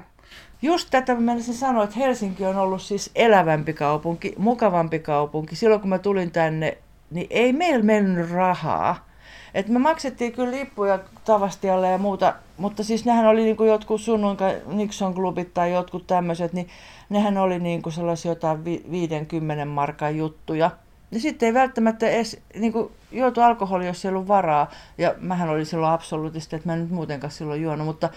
[0.64, 5.56] Just tätä mä sanoa, että Helsinki on ollut siis elävämpi kaupunki, mukavampi kaupunki.
[5.56, 6.78] Silloin kun mä tulin tänne,
[7.10, 9.08] niin ei meillä mennyt rahaa.
[9.54, 14.00] Et me maksettiin kyllä lippuja Tavastialle ja muuta, mutta siis nehän oli niin kuin jotkut
[14.00, 16.68] sunnunkai Nixon klubit tai jotkut tämmöiset, niin
[17.08, 20.70] nehän oli niin kuin sellaisia jotain 50 markan juttuja.
[21.10, 22.40] Ja sitten ei välttämättä edes
[22.72, 24.70] kuin juotu alkoholi, jos ei ollut varaa.
[24.98, 28.10] Ja mähän olin silloin absoluutisti, että mä en nyt muutenkaan silloin juonut, mutta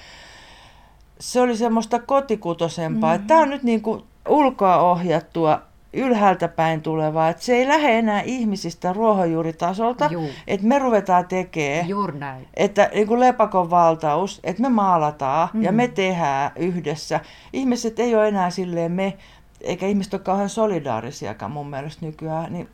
[1.19, 3.13] se oli semmoista kotikutosempaa.
[3.13, 3.27] Mm-hmm.
[3.27, 5.61] Tämä on nyt niin kuin ulkoa ohjattua
[5.93, 10.09] ylhäältä päin tulevaa, että se ei lähde enää ihmisistä ruohonjuuritasolta,
[10.47, 12.47] että me ruvetaan tekemään, Juuri näin.
[12.53, 15.63] että niin kuin lepakon valtaus, että me maalataan mm.
[15.63, 17.19] ja me tehdään yhdessä.
[17.53, 19.13] Ihmiset ei ole enää silleen me,
[19.61, 22.69] eikä ihmiset ole kauhean solidaarisiakaan mun mielestä nykyään, niin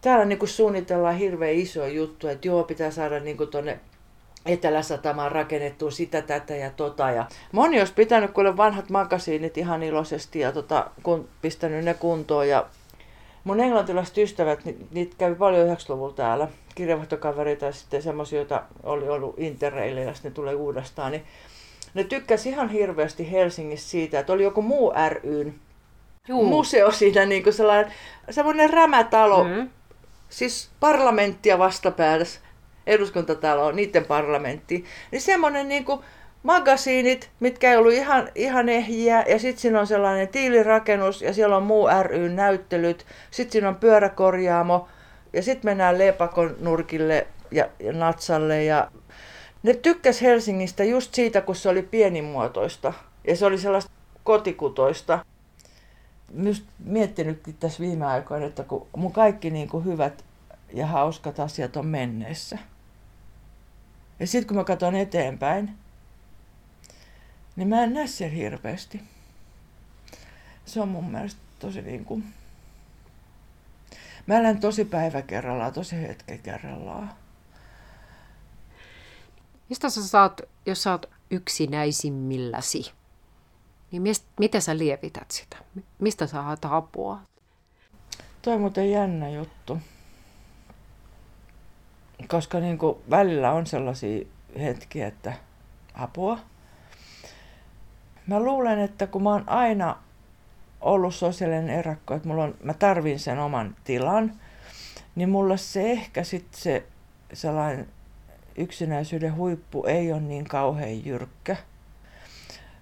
[0.00, 3.80] täällä niin kuin suunnitellaan hirveän iso juttu, että joo, pitää saada niin kuin tonne
[4.48, 7.10] Etelä-Satamaan rakennettu sitä, tätä ja tota.
[7.10, 12.48] Ja moni olisi pitänyt kuule vanhat makasiinit ihan iloisesti ja tota, kun pistänyt ne kuntoon.
[12.48, 12.66] Ja
[13.44, 16.48] mun englantilaiset ystävät, ni, niitä kävi paljon 90-luvulla täällä.
[16.74, 21.12] Kirjavaihtokavereita ja sitten semmoisia, joita oli ollut interreille ja sitten ne tulee uudestaan.
[21.12, 21.24] Niin
[21.94, 25.54] ne tykkäsi ihan hirveästi Helsingissä siitä, että oli joku muu ryn
[26.28, 26.46] Juu.
[26.46, 27.92] museo siinä, niin kuin sellainen,
[28.30, 29.70] semmoinen rämätalo, mm.
[30.28, 32.24] siis parlamenttia vastapäätä
[32.88, 36.00] eduskuntatalo, niiden parlamentti, niin semmoinen niin kuin
[36.42, 41.56] magasiinit, mitkä ei ollut ihan, ihan ehjiä, ja sitten siinä on sellainen tiilirakennus, ja siellä
[41.56, 44.88] on muu ry-näyttelyt, sitten siinä on pyöräkorjaamo,
[45.32, 48.90] ja sitten mennään Lepakon nurkille ja, ja Natsalle, ja
[49.62, 52.92] ne tykkäs Helsingistä just siitä, kun se oli pienimuotoista,
[53.26, 53.90] ja se oli sellaista
[54.24, 55.24] kotikutoista.
[56.32, 60.24] Myös miettinytkin tässä viime aikoina, että kun mun kaikki niin kuin hyvät
[60.72, 62.58] ja hauskat asiat on menneessä.
[64.20, 65.78] Ja sitten kun mä katson eteenpäin,
[67.56, 69.00] niin mä en näe sen hirveästi.
[70.66, 72.24] Se on mun mielestä tosi niin kuin...
[74.26, 77.12] Mä elän tosi päivä kerrallaan, tosi hetken kerrallaan.
[79.68, 82.92] Mistä sä saat, jos sä oot yksinäisimmilläsi,
[83.90, 85.56] niin mist, miten sä lievität sitä?
[85.98, 87.20] Mistä sä saat apua?
[88.42, 89.78] Toi on muuten jännä juttu.
[92.26, 94.26] Koska niin kuin välillä on sellaisia
[94.60, 95.32] hetkiä, että
[95.94, 96.38] apua.
[98.26, 99.96] Mä luulen, että kun mä oon aina
[100.80, 104.32] ollut sosiaalinen erakko, että mulla on, mä tarvin sen oman tilan,
[105.14, 106.86] niin mulla se ehkä sitten se
[107.32, 107.88] sellainen
[108.56, 111.56] yksinäisyyden huippu ei ole niin kauhean jyrkkä.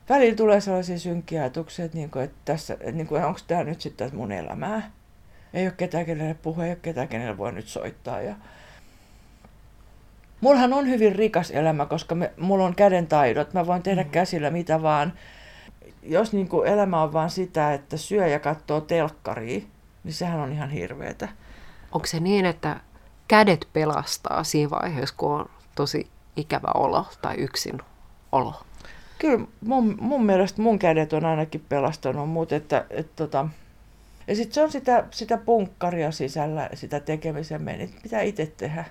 [0.09, 4.17] Välillä tulee sellaisia synkkiä ajatuksia, että, niin että, tässä, että niin onko tämä nyt sitten
[4.17, 4.91] mun elämää.
[5.55, 8.21] Ei ole ketään, kenelle puhua, ei ole ketään, kenelle voi nyt soittaa.
[8.21, 8.37] Ja...
[10.47, 13.55] Mullahan on hyvin rikas elämä, koska me, mulla on käden taidot.
[13.55, 14.11] Mä voin tehdä mm.
[14.11, 15.13] käsillä mitä vaan.
[16.03, 19.61] Jos niin kuin elämä on vaan sitä, että syö ja katsoo telkkaria,
[20.05, 21.29] niin sehän on ihan hirveetä.
[21.93, 22.81] Onko se niin, että
[23.29, 27.79] kädet pelastaa siinä vaiheessa, kun on tosi ikävä olo tai yksin
[28.33, 28.55] olo?
[29.19, 33.49] Kyllä mun, mun mielestä mun kädet on ainakin pelastanut, mutta että, että tota,
[34.27, 38.85] ja sitten se on sitä, sitä punkkaria sisällä, sitä tekemisen meni, mitä itse tehdä.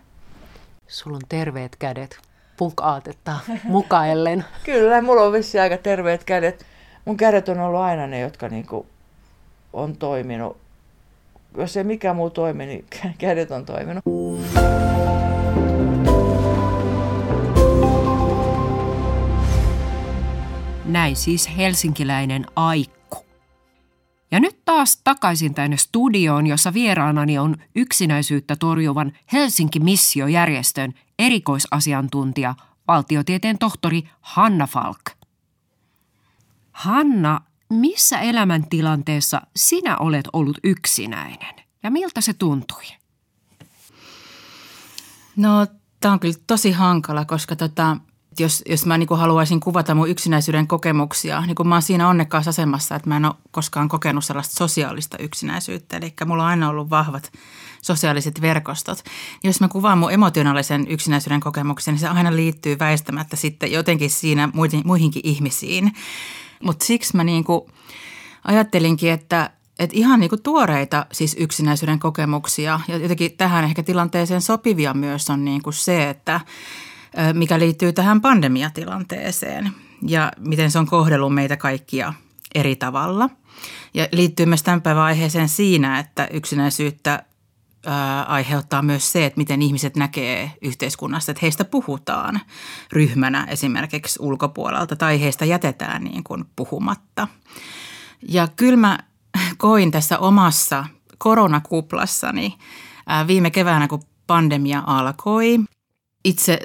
[0.88, 2.19] Sulla on terveet kädet,
[2.58, 4.45] punk-aatetta mukaellen.
[4.63, 6.65] Kyllä, mulla on vissi aika terveet kädet.
[7.06, 8.86] Mun kädet on ollut aina ne, jotka niinku
[9.74, 10.58] on toiminut.
[11.58, 12.86] Jos ei mikään muu toimi, niin
[13.17, 14.04] kädet on toiminut.
[20.86, 23.25] Näin siis helsinkiläinen Aikku.
[24.32, 32.56] Ja nyt taas takaisin tänne studioon, jossa vieraanani on yksinäisyyttä torjuvan Helsinki Missio-järjestön erikoisasiantuntija,
[32.88, 35.02] valtiotieteen tohtori Hanna Falk.
[36.72, 42.84] Hanna, missä elämäntilanteessa sinä olet ollut yksinäinen ja miltä se tuntui?
[45.36, 45.68] No,
[46.00, 47.98] tämä on kyllä tosi hankala, koska tota,
[48.39, 52.10] jos, jos mä niin kuin haluaisin kuvata mun yksinäisyyden kokemuksia, niin kuin mä oon siinä
[52.10, 55.98] onnekkaassa asemassa, että mä en ole koskaan kokenut sellaista sosiaalista yksinäisyyttä.
[55.98, 57.32] Eli mulla on aina ollut vahvat
[57.82, 59.04] sosiaaliset verkostot.
[59.43, 64.50] Jos mä kuvaan mun emotionaalisen yksinäisyyden kokemuksen, niin se aina liittyy väistämättä sitten jotenkin siinä
[64.84, 65.93] muihinkin ihmisiin.
[66.63, 67.62] Mutta siksi mä niin kuin
[68.43, 74.41] ajattelinkin, että, että ihan niin kuin tuoreita siis yksinäisyyden kokemuksia ja jotenkin tähän ehkä tilanteeseen
[74.41, 76.41] sopivia myös on niin kuin se, että–
[77.34, 82.13] mikä liittyy tähän pandemiatilanteeseen ja miten se on kohdellut meitä kaikkia
[82.56, 83.30] eri tavalla.
[83.93, 87.23] Ja liittyy myös tämän päivän aiheeseen siinä, että yksinäisyyttä
[88.28, 92.41] aiheuttaa myös se, että miten ihmiset näkee yhteiskunnassa, että heistä puhutaan
[92.91, 97.28] ryhmänä esimerkiksi ulkopuolelta tai heistä jätetään niin kuin puhumatta.
[98.30, 98.99] Ja kyllä mä
[99.58, 100.86] koin tässä omassa
[101.17, 102.58] koronakuplassani
[103.28, 105.60] viime keväänä, kun pandemia alkoi,
[106.26, 106.60] itse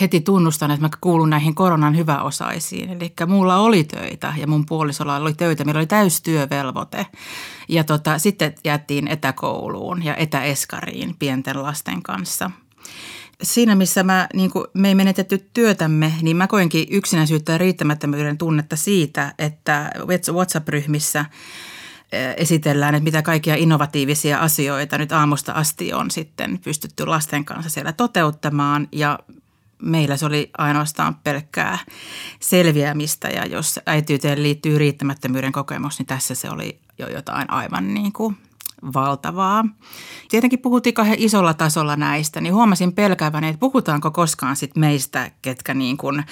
[0.00, 2.90] heti tunnustan, että mä kuulun näihin koronan hyväosaisiin.
[2.90, 5.64] Eli mulla oli töitä ja mun puolisolla oli töitä.
[5.64, 7.06] Meillä oli täystyövelvoite
[7.68, 12.50] ja tota, sitten jättiin etäkouluun ja etäeskariin pienten lasten kanssa.
[13.42, 18.76] Siinä, missä mä, niin me ei menetetty työtämme, niin mä koinkin yksinäisyyttä ja riittämättömyyden tunnetta
[18.76, 19.90] siitä, että
[20.32, 21.24] WhatsApp-ryhmissä–
[22.36, 27.92] esitellään, että mitä kaikkia innovatiivisia asioita nyt aamusta asti on sitten pystytty lasten kanssa siellä
[27.92, 29.18] toteuttamaan ja
[29.82, 31.78] meillä se oli ainoastaan pelkkää
[32.40, 38.12] selviämistä ja jos äityyteen liittyy riittämättömyyden kokemus, niin tässä se oli jo jotain aivan niin
[38.12, 38.36] kuin
[38.94, 39.64] valtavaa.
[40.28, 45.74] Tietenkin puhuttiin kahden isolla tasolla näistä, niin huomasin pelkääväni, että puhutaanko koskaan sit meistä, ketkä
[45.74, 46.24] niin kuin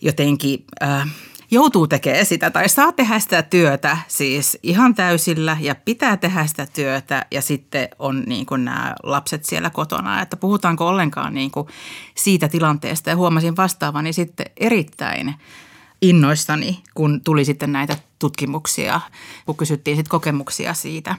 [0.00, 1.08] jotenkin äh,–
[1.54, 6.66] joutuu tekemään sitä tai saa tehdä sitä työtä siis ihan täysillä ja pitää tehdä sitä
[6.66, 10.22] työtä ja sitten on niin kuin nämä lapset siellä kotona.
[10.22, 11.68] Että puhutaanko ollenkaan niin kuin
[12.14, 15.34] siitä tilanteesta ja huomasin vastaavani sitten erittäin
[16.02, 19.00] innoissani, kun tuli sitten näitä tutkimuksia,
[19.46, 21.14] kun kysyttiin sitten kokemuksia siitä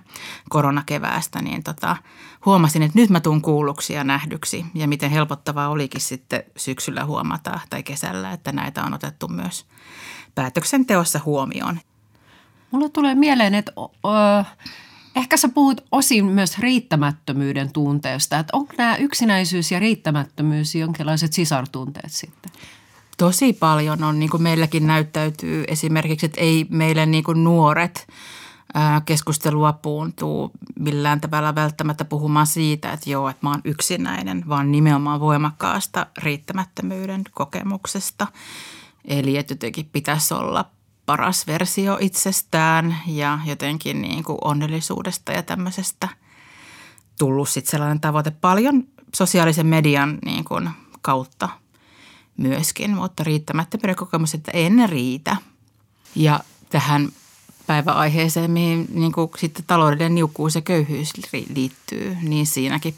[0.49, 1.97] koronakeväästä, niin tota,
[2.45, 7.59] huomasin, että nyt mä tuun kuulluksi ja nähdyksi ja miten helpottavaa olikin sitten syksyllä huomata
[7.69, 9.65] tai kesällä, että näitä on otettu myös
[10.35, 11.79] päätöksenteossa huomioon.
[12.71, 14.43] Mulle tulee mieleen, että ö,
[15.15, 18.39] ehkä sä puhut osin myös riittämättömyyden tunteesta.
[18.39, 22.51] Että onko nämä yksinäisyys ja riittämättömyys jonkinlaiset sisartunteet sitten?
[23.17, 28.07] Tosi paljon on, niin kuin meilläkin näyttäytyy esimerkiksi, että ei meille niin kuin nuoret
[29.05, 35.19] keskustelua puuntuu millään tavalla välttämättä puhumaan siitä, että joo, että mä oon yksinäinen, vaan nimenomaan
[35.19, 38.27] voimakkaasta riittämättömyyden kokemuksesta–
[39.07, 40.65] Eli että jotenkin pitäisi olla
[41.05, 46.09] paras versio itsestään ja jotenkin niin kuin onnellisuudesta ja tämmöisestä
[47.19, 48.83] tullut sitten sellainen tavoite paljon
[49.15, 50.69] sosiaalisen median niin kuin
[51.01, 51.49] kautta
[52.37, 55.37] myöskin, mutta riittämättömyyden kokemus, että en riitä.
[56.15, 56.39] Ja
[56.69, 57.09] tähän
[57.67, 61.13] päiväaiheeseen, mihin niin kuin sitten taloudellinen niukkuus ja köyhyys
[61.55, 62.95] liittyy, niin siinäkin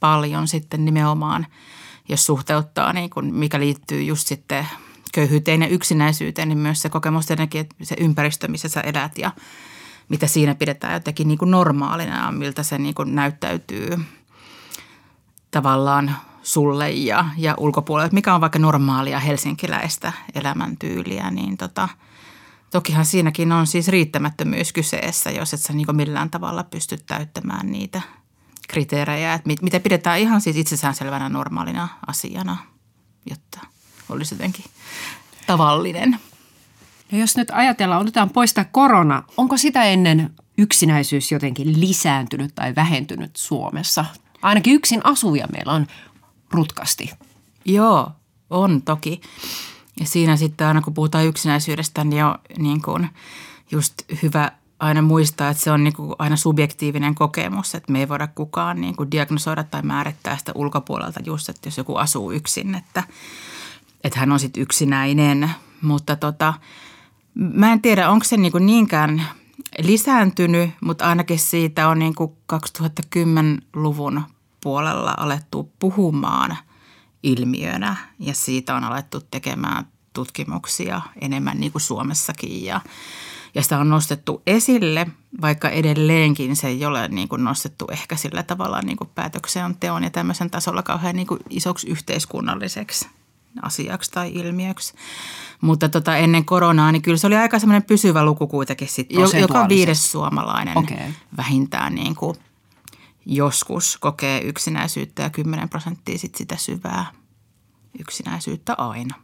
[0.00, 1.46] paljon sitten nimenomaan,
[2.08, 4.68] jos suhteuttaa, niin kuin mikä liittyy just sitten
[5.14, 9.30] köyhyyteen ja yksinäisyyteen, niin myös se kokemus tietenkin, että se ympäristö, missä sä elät ja
[10.08, 13.98] mitä siinä pidetään jotenkin niin kuin normaalina ja miltä se niin kuin näyttäytyy
[15.50, 21.88] tavallaan sulle ja, ja ulkopuolelle, mikä on vaikka normaalia helsinkiläistä elämäntyyliä, niin tota,
[22.70, 28.02] tokihan siinäkin on siis riittämättömyys kyseessä, jos et sä niin millään tavalla pysty täyttämään niitä
[28.68, 32.56] kriteerejä, että mitä pidetään ihan siis itsestäänselvänä normaalina asiana,
[33.30, 33.73] jotta
[34.08, 34.64] olisi jotenkin
[35.46, 36.18] tavallinen.
[37.12, 42.74] No jos nyt ajatellaan, otetaan pois tämä korona, onko sitä ennen yksinäisyys jotenkin lisääntynyt tai
[42.74, 44.04] vähentynyt Suomessa?
[44.42, 45.86] Ainakin yksin asuvia meillä on
[46.50, 47.12] rutkasti.
[47.64, 48.12] Joo,
[48.50, 49.20] on toki.
[50.00, 53.08] Ja siinä sitten aina kun puhutaan yksinäisyydestä, niin on niin kuin
[53.70, 58.08] just hyvä aina muistaa, että se on niin kuin aina subjektiivinen kokemus, että me ei
[58.08, 62.74] voida kukaan niin kuin diagnosoida tai määrittää sitä ulkopuolelta just, että jos joku asuu yksin,
[62.74, 63.02] että,
[64.04, 65.50] että hän on sitten yksinäinen.
[65.82, 66.54] Mutta tota,
[67.34, 69.22] mä en tiedä, onko se niin kuin niinkään
[69.82, 74.22] lisääntynyt, mutta ainakin siitä on niin kuin 2010-luvun
[74.60, 76.56] puolella alettu puhumaan
[77.22, 82.80] ilmiönä ja siitä on alettu tekemään tutkimuksia enemmän niin kuin Suomessakin ja,
[83.54, 85.06] ja sitä on nostettu esille,
[85.40, 90.10] vaikka edelleenkin se ei ole niin kuin nostettu ehkä sillä tavalla niin kuin päätöksenteon ja
[90.10, 93.08] tämmöisen tasolla kauhean niin kuin isoksi yhteiskunnalliseksi
[93.62, 94.94] asiaksi tai ilmiöksi.
[95.60, 99.20] Mutta tota, ennen koronaa, niin kyllä se oli aika semmoinen pysyvä luku kuitenkin sitten.
[99.40, 101.12] Joka viides suomalainen okay.
[101.36, 102.36] vähintään niin kuin
[103.26, 107.06] joskus kokee yksinäisyyttä ja 10 prosenttia sit sitä syvää
[107.98, 109.14] yksinäisyyttä aina.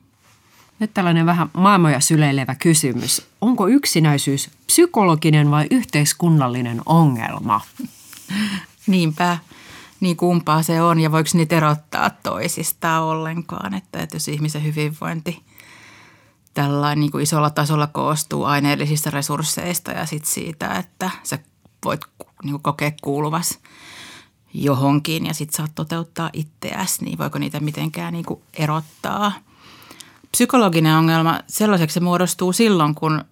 [0.78, 3.26] Nyt tällainen vähän maailmoja syleilevä kysymys.
[3.40, 7.60] Onko yksinäisyys psykologinen vai yhteiskunnallinen ongelma?
[8.86, 9.38] Niinpä.
[10.00, 15.42] Niin kumpaa se on ja voiko niitä erottaa toisistaan ollenkaan, että, että jos ihmisen hyvinvointi
[16.54, 21.38] tällainen niin kuin isolla tasolla koostuu aineellisista resursseista ja sitten siitä, että sä
[21.84, 22.00] voit
[22.42, 23.58] niin kuin kokea kuuluvas
[24.54, 29.32] johonkin ja sitten saat toteuttaa itseäsi, niin voiko niitä mitenkään niin kuin erottaa.
[30.30, 33.24] Psykologinen ongelma, sellaiseksi se muodostuu silloin, kun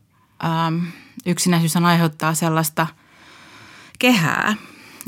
[0.45, 0.85] ähm,
[1.27, 2.87] yksinäisyys aiheuttaa sellaista
[3.99, 4.57] kehää.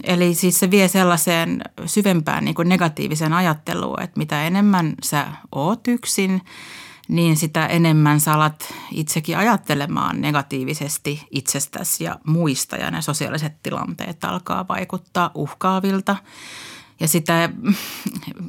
[0.02, 6.40] Eli siis se vie sellaiseen syvempään niin negatiiviseen ajatteluun, että mitä enemmän sä oot yksin–
[7.10, 14.24] niin sitä enemmän sä alat itsekin ajattelemaan negatiivisesti itsestäsi ja muista ja ne sosiaaliset tilanteet
[14.24, 16.16] alkaa vaikuttaa uhkaavilta.
[17.00, 17.48] Ja sitä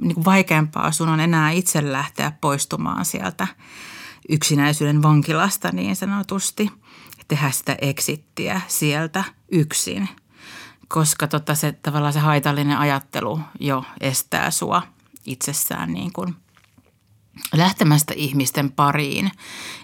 [0.01, 3.47] niin kuin vaikeampaa sun on enää itse lähteä poistumaan sieltä
[4.29, 6.71] yksinäisyyden vankilasta niin sanotusti.
[7.27, 10.09] Tehdä sitä eksittiä sieltä yksin,
[10.93, 14.81] koska tota se, tavallaan se haitallinen ajattelu jo estää sua
[15.25, 16.35] itsessään niin kuin–
[17.53, 19.31] lähtemästä ihmisten pariin.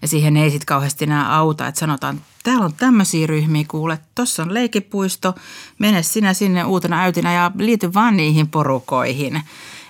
[0.02, 4.44] Ja siihen ei sitten kauheasti enää auta, että sanotaan, täällä on tämmöisiä ryhmiä kuule, tuossa
[4.44, 5.36] on leikipuisto,
[5.80, 9.42] mene sinä sinne uutena äytinä ja liity vaan niihin porukoihin.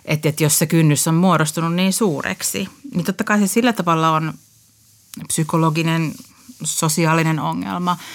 [0.05, 4.11] Että et jos se kynnys on muodostunut niin suureksi, niin totta kai se sillä tavalla
[4.11, 4.33] on
[5.27, 6.13] psykologinen,
[6.63, 7.97] sosiaalinen ongelma–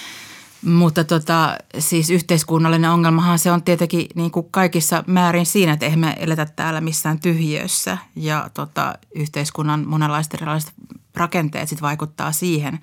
[0.63, 5.99] mutta tota, siis yhteiskunnallinen ongelmahan se on tietenkin niin kuin kaikissa määrin siinä, että eihän
[5.99, 7.97] me eletä täällä missään tyhjössä.
[8.15, 10.73] Ja tota, yhteiskunnan monenlaiset erilaiset
[11.15, 12.79] rakenteet sit vaikuttaa siihen,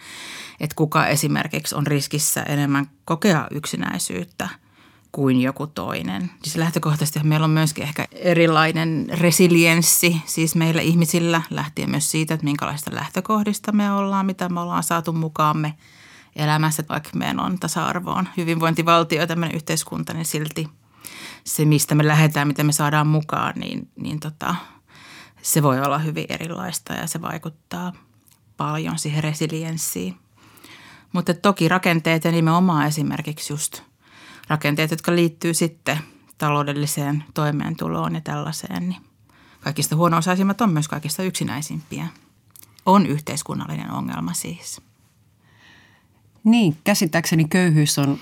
[0.61, 4.49] että kuka esimerkiksi on riskissä enemmän kokea yksinäisyyttä
[5.13, 6.31] kuin joku toinen.
[6.43, 12.45] Siis lähtökohtaisesti meillä on myöskin ehkä erilainen resilienssi, siis meillä ihmisillä lähtien myös siitä, että
[12.45, 15.75] minkälaista lähtökohdista me ollaan, mitä me ollaan saatu mukaamme–
[16.37, 20.69] elämässä, vaikka meidän on tasa-arvoon hyvinvointivaltio tämmöinen yhteiskunta, niin silti
[21.45, 24.55] se, mistä me lähdetään, mitä me saadaan mukaan, niin, niin tota,
[25.43, 27.93] se voi olla hyvin erilaista ja se vaikuttaa
[28.57, 30.17] paljon siihen resilienssiin.
[31.13, 33.83] Mutta toki rakenteet ja nimenomaan esimerkiksi just
[34.49, 35.99] rakenteet, jotka liittyy sitten
[36.39, 39.03] taloudelliseen toimeentuloon ja tällaiseen, niin
[39.61, 42.07] kaikista huono-osaisimmat on myös kaikista yksinäisimpiä.
[42.87, 44.81] On yhteiskunnallinen ongelma siis.
[46.45, 48.19] Niin, käsittääkseni köyhyys on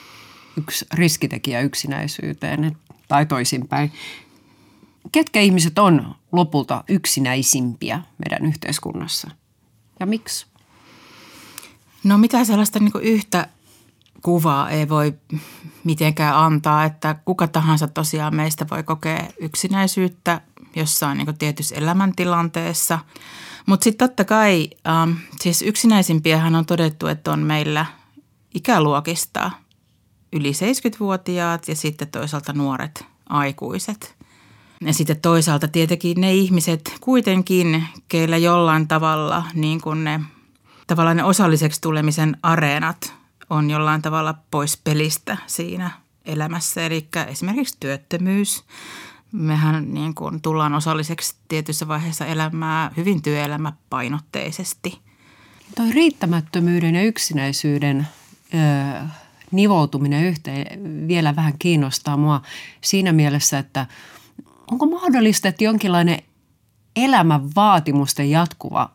[0.57, 2.77] yksi riskitekijä yksinäisyyteen
[3.09, 3.93] tai toisinpäin.
[5.13, 9.31] Ketkä ihmiset on lopulta yksinäisimpiä meidän yhteiskunnassa
[10.01, 10.47] ja miksi?
[12.05, 13.49] No mitä sellaista niin yhtä
[14.23, 15.15] kuvaa ei voi
[15.85, 20.41] mitenkään antaa, että kuka tahansa tosiaan meistä voi kokea yksinäisyyttä
[20.77, 22.99] jossain niin tietyssä elämäntilanteessa.
[23.67, 25.11] Mutta sitten totta kai, ähm,
[25.41, 27.87] siis yksinäisimpiähän on todettu, että on meillä
[28.59, 29.51] ikäluokista
[30.33, 34.17] yli 70-vuotiaat ja sitten toisaalta nuoret aikuiset.
[34.81, 40.21] Ja sitten toisaalta tietenkin ne ihmiset kuitenkin, keillä jollain tavalla niin kuin ne,
[40.87, 43.15] tavallaan ne osalliseksi tulemisen areenat
[43.51, 45.91] on jollain tavalla pois pelistä siinä
[46.27, 46.87] elämässä.
[46.87, 48.65] Eli esimerkiksi työttömyys.
[49.33, 54.99] Mehän niin kuin tullaan osalliseksi tietyssä vaiheessa elämää hyvin työelämäpainotteisesti.
[55.77, 58.09] Toi riittämättömyyden ja yksinäisyyden
[58.55, 58.59] ö,
[59.53, 62.43] nivoutuminen yhteen vielä vähän kiinnostaa mua
[62.81, 63.87] siinä mielessä, että
[64.71, 66.19] onko mahdollista, että jonkinlainen
[66.97, 68.91] elämän vaatimusten jatkuva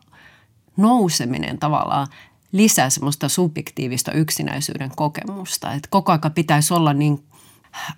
[0.76, 2.06] nouseminen tavallaan
[2.52, 5.72] lisää semmoista subjektiivista yksinäisyyden kokemusta.
[5.72, 7.24] Että koko aika pitäisi olla niin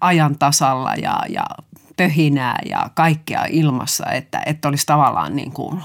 [0.01, 1.45] ajan tasalla ja, ja
[1.97, 5.83] pöhinää ja kaikkea ilmassa, että, että olisi tavallaan niin kuin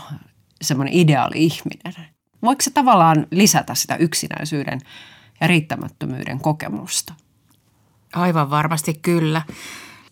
[0.61, 2.11] semmoinen ideaali ihminen.
[2.41, 4.79] Voiko se tavallaan lisätä sitä yksinäisyyden
[5.41, 7.13] ja riittämättömyyden kokemusta?
[8.13, 9.41] Aivan varmasti kyllä.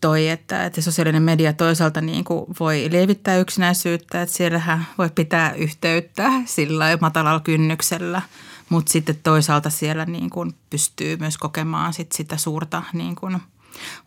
[0.01, 5.53] Toi, että, että sosiaalinen media toisaalta niin kuin voi lievittää yksinäisyyttä, että siellähän voi pitää
[5.53, 8.21] yhteyttä sillä matalalla kynnyksellä,
[8.69, 13.37] mutta sitten toisaalta siellä niin kuin pystyy myös kokemaan sit sitä suurta niin kuin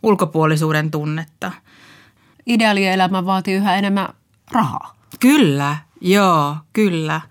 [0.03, 1.51] ulkopuolisuuden tunnetta.
[2.45, 4.09] Ideaalielämä vaatii yhä enemmän
[4.51, 4.95] rahaa.
[5.19, 7.21] Kyllä, joo, kyllä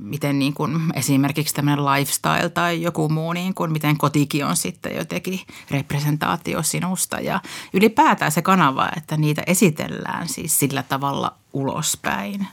[0.00, 4.96] miten niin kuin esimerkiksi tämmöinen lifestyle tai joku muu, niin kuin miten kotikin on sitten
[4.96, 5.40] jotenkin
[5.70, 7.40] representaatio sinusta ja
[7.72, 12.46] ylipäätään se kanava, että niitä esitellään siis sillä tavalla ulospäin.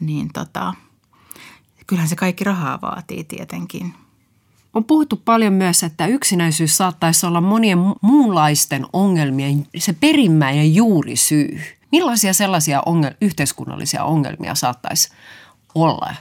[0.00, 0.74] Niin tota,
[1.86, 3.94] kyllähän se kaikki rahaa vaatii tietenkin.
[4.74, 11.60] On puhuttu paljon myös, että yksinäisyys saattaisi olla monien muunlaisten ongelmien se perimmäinen juurisyy.
[11.92, 15.08] Millaisia sellaisia ongel- yhteiskunnallisia ongelmia saattaisi
[15.74, 16.14] olla,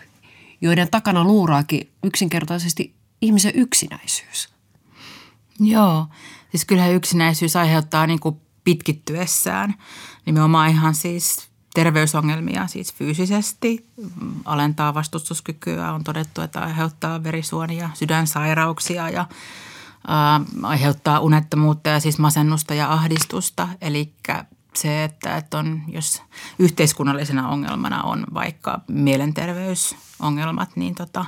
[0.61, 4.49] joiden takana luuraakin yksinkertaisesti ihmisen yksinäisyys.
[5.59, 6.07] Joo,
[6.51, 9.73] siis kyllähän yksinäisyys aiheuttaa niin kuin pitkittyessään
[10.25, 13.87] nimenomaan ihan siis terveysongelmia siis fyysisesti,
[14.45, 19.25] alentaa vastustuskykyä, on todettu, että aiheuttaa verisuonia, sydänsairauksia ja
[20.07, 23.67] ää, aiheuttaa unettomuutta ja siis masennusta ja ahdistusta.
[23.81, 24.13] Eli
[24.81, 26.23] se, että, että on, jos
[26.59, 31.25] yhteiskunnallisena ongelmana on vaikka mielenterveysongelmat, niin tota,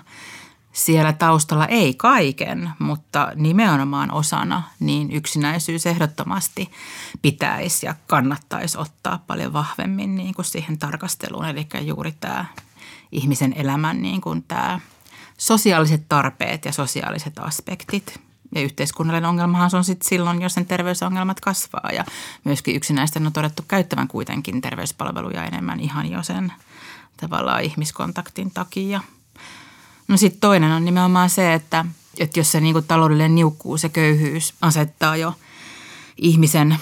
[0.74, 6.72] siellä taustalla ei kaiken, mutta nimenomaan osana, niin yksinäisyys ehdottomasti
[7.22, 11.45] pitäisi ja kannattaisi ottaa paljon vahvemmin niin kuin siihen tarkasteluun.
[11.45, 12.45] Eli juuri tämä
[13.12, 14.80] ihmisen elämän niin kuin tämä
[15.38, 18.20] sosiaaliset tarpeet ja sosiaaliset aspektit–
[18.56, 22.06] ja yhteiskunnallinen ongelmahan on sitten silloin, jos sen terveysongelmat kasvaa ja
[22.43, 26.54] myöskin yksinäisten on todettu käyttävän kuitenkin terveyspalveluja enemmän ihan jo sen
[27.18, 29.02] tavallaan ihmiskontaktin takia.
[30.08, 31.86] No sitten toinen on nimenomaan se, että,
[32.18, 35.34] että jos se niinku taloudellinen niukkuus ja köyhyys asettaa jo
[36.18, 36.78] ihmisen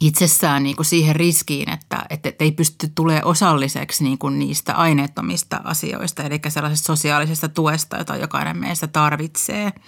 [0.00, 5.60] itsessään niin kuin siihen riskiin, että, että ei pysty tulee osalliseksi niin kuin niistä aineettomista
[5.64, 9.72] asioista, eli sellaisesta sosiaalisesta tuesta, jota jokainen meistä tarvitsee–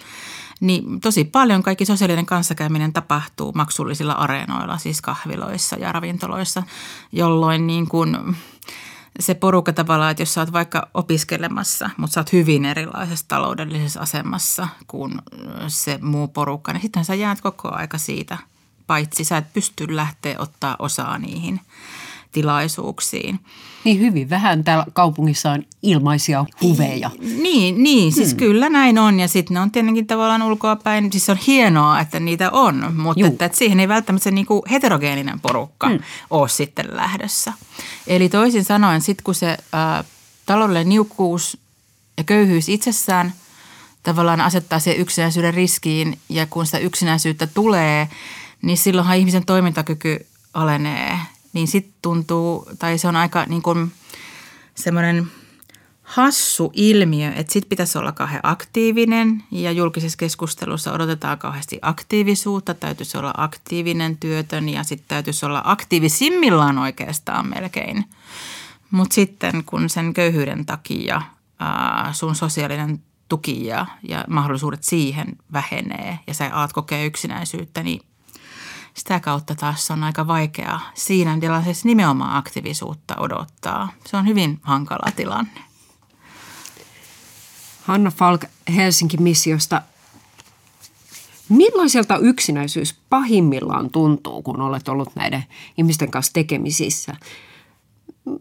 [0.60, 6.62] niin tosi paljon kaikki sosiaalinen kanssakäyminen tapahtuu maksullisilla areenoilla, siis kahviloissa ja ravintoloissa,
[7.12, 8.36] jolloin niin kuin
[9.20, 14.00] se porukka tavallaan, että jos sä oot vaikka opiskelemassa, mutta sä oot hyvin erilaisessa taloudellisessa
[14.00, 15.12] asemassa kuin
[15.68, 18.38] se muu porukka, niin sitten sä jäät koko aika siitä,
[18.88, 21.60] paitsi sä et pysty lähteä ottaa osaa niihin–
[22.32, 23.40] tilaisuuksiin.
[23.84, 27.10] Niin hyvin vähän täällä kaupungissa on ilmaisia huveja.
[27.20, 28.38] Niin, niin siis hmm.
[28.38, 32.50] kyllä näin on ja sitten ne on tietenkin tavallaan ulkoapäin, siis on hienoa, että niitä
[32.50, 35.98] on, mutta että, että siihen ei välttämättä se niinku heterogeeninen porukka hmm.
[36.30, 37.52] ole sitten lähdössä.
[38.06, 40.04] Eli toisin sanoen sitten kun se ä,
[40.46, 41.58] taloudellinen niukkuus
[42.16, 43.32] ja köyhyys itsessään
[44.02, 48.08] tavallaan asettaa se yksinäisyyden riskiin ja kun sitä yksinäisyyttä tulee,
[48.62, 51.18] niin silloinhan ihmisen toimintakyky alenee.
[51.52, 53.92] Niin sitten tuntuu, tai se on aika niin kuin
[54.74, 55.26] semmoinen
[56.02, 59.42] hassu ilmiö, että sitten pitäisi olla kauhean aktiivinen.
[59.50, 66.78] Ja julkisessa keskustelussa odotetaan kauheasti aktiivisuutta, täytyisi olla aktiivinen työtön ja sitten täytyisi olla aktiivisimmillaan
[66.78, 68.04] oikeastaan melkein.
[68.90, 71.22] Mutta sitten kun sen köyhyyden takia
[71.58, 78.00] ää, sun sosiaalinen tuki ja, ja mahdollisuudet siihen vähenee ja sä aat kokea yksinäisyyttä, niin
[78.98, 83.92] sitä kautta taas on aika vaikea siinä tilanteessa nimenomaan aktiivisuutta odottaa.
[84.06, 85.60] Se on hyvin hankala tilanne.
[87.84, 88.44] Hanna Falk
[88.76, 89.82] Helsinki-missiosta.
[91.48, 95.44] Millaiselta yksinäisyys pahimmillaan tuntuu, kun olet ollut näiden
[95.78, 97.16] ihmisten kanssa tekemisissä?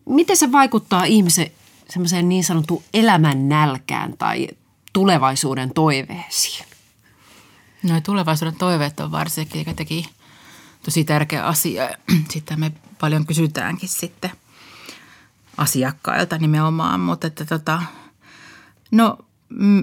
[0.10, 1.52] Miten se vaikuttaa ihmisen
[1.90, 4.48] semmoiseen niin sanottuun elämän nälkään tai
[4.94, 6.66] tulevaisuuden toiveisiin?
[7.84, 10.06] No tulevaisuuden toiveet on varsinkin jotenkin
[10.88, 11.90] tosi tärkeä asia.
[12.30, 14.32] Sitä me paljon kysytäänkin sitten
[15.58, 17.82] asiakkailta nimenomaan, mutta että tota,
[18.92, 19.18] no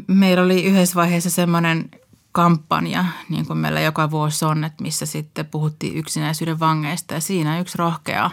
[0.06, 1.90] meillä oli yhdessä vaiheessa semmoinen
[2.32, 7.60] kampanja, niin kuin meillä joka vuosi on, että missä sitten puhuttiin yksinäisyyden vangeista ja siinä
[7.60, 8.30] yksi rohkea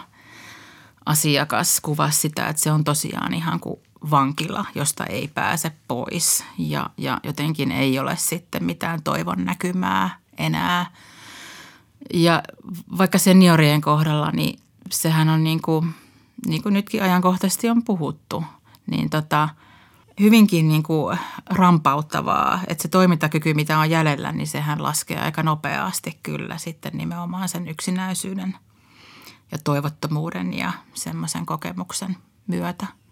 [1.06, 6.90] asiakas kuvasi sitä, että se on tosiaan ihan kuin vankila, josta ei pääse pois ja,
[6.96, 10.86] ja jotenkin ei ole sitten mitään toivon näkymää enää.
[12.14, 12.42] Ja
[12.98, 14.58] vaikka seniorien kohdalla, niin
[14.90, 15.94] sehän on niin kuin,
[16.46, 18.44] niin kuin nytkin ajankohtaisesti on puhuttu,
[18.86, 19.48] niin tota,
[20.20, 21.18] hyvinkin niin kuin
[21.50, 27.48] rampauttavaa, että se toimintakyky, mitä on jäljellä, niin sehän laskee aika nopeasti kyllä sitten nimenomaan
[27.48, 28.56] sen yksinäisyyden
[29.52, 32.86] ja toivottomuuden ja semmoisen kokemuksen myötä–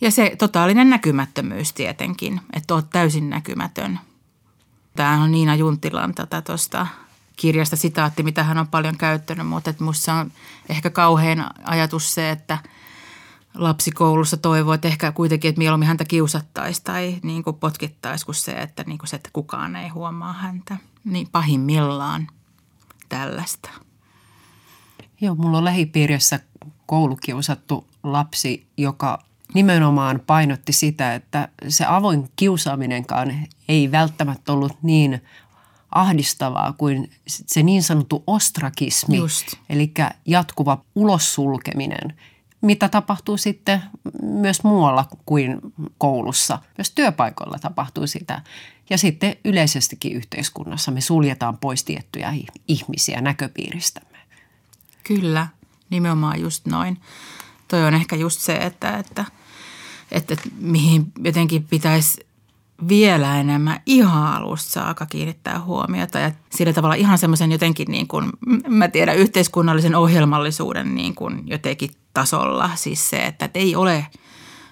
[0.00, 4.00] ja se totaalinen näkymättömyys tietenkin, että olet täysin näkymätön.
[4.96, 6.14] Tämä on Niina Juntilan
[6.46, 6.86] tuosta
[7.36, 10.32] kirjasta sitaatti, mitä hän on paljon käyttänyt, mutta että musta on
[10.68, 12.58] ehkä kauhean ajatus se, että
[13.54, 18.34] lapsi koulussa toivoo, että ehkä kuitenkin, että mieluummin häntä kiusattaisi tai niin kuin potkittaisi kuin
[18.34, 20.76] se, että, niin kuin se, että kukaan ei huomaa häntä.
[21.04, 22.26] Niin pahimmillaan
[23.08, 23.70] tällaista.
[25.20, 26.40] Joo, mulla on lähipiirissä
[26.86, 29.18] koulukiusattu lapsi, joka
[29.54, 35.22] nimenomaan painotti sitä, että se avoin kiusaaminenkaan ei välttämättä ollut niin
[35.90, 39.46] ahdistavaa kuin se niin sanottu ostrakismi, Just.
[39.68, 39.92] eli
[40.26, 42.14] jatkuva ulossulkeminen,
[42.60, 43.82] mitä tapahtuu sitten
[44.22, 45.60] myös muualla kuin
[45.98, 46.58] koulussa.
[46.78, 48.42] Myös työpaikoilla tapahtuu sitä.
[48.90, 52.34] Ja sitten yleisestikin yhteiskunnassa me suljetaan pois tiettyjä
[52.68, 54.18] ihmisiä näköpiiristämme.
[55.04, 55.46] Kyllä,
[55.90, 57.00] nimenomaan just noin
[57.68, 59.24] toi on ehkä just se, että, että,
[60.12, 62.25] että, että mihin jotenkin pitäisi
[62.88, 68.30] vielä enemmän ihan alusta saakka kiinnittää huomiota ja sillä tavalla ihan semmoisen jotenkin niin kuin,
[68.68, 72.70] mä tiedän, yhteiskunnallisen ohjelmallisuuden niin kuin jotenkin tasolla.
[72.74, 74.06] Siis se, että, että ei ole,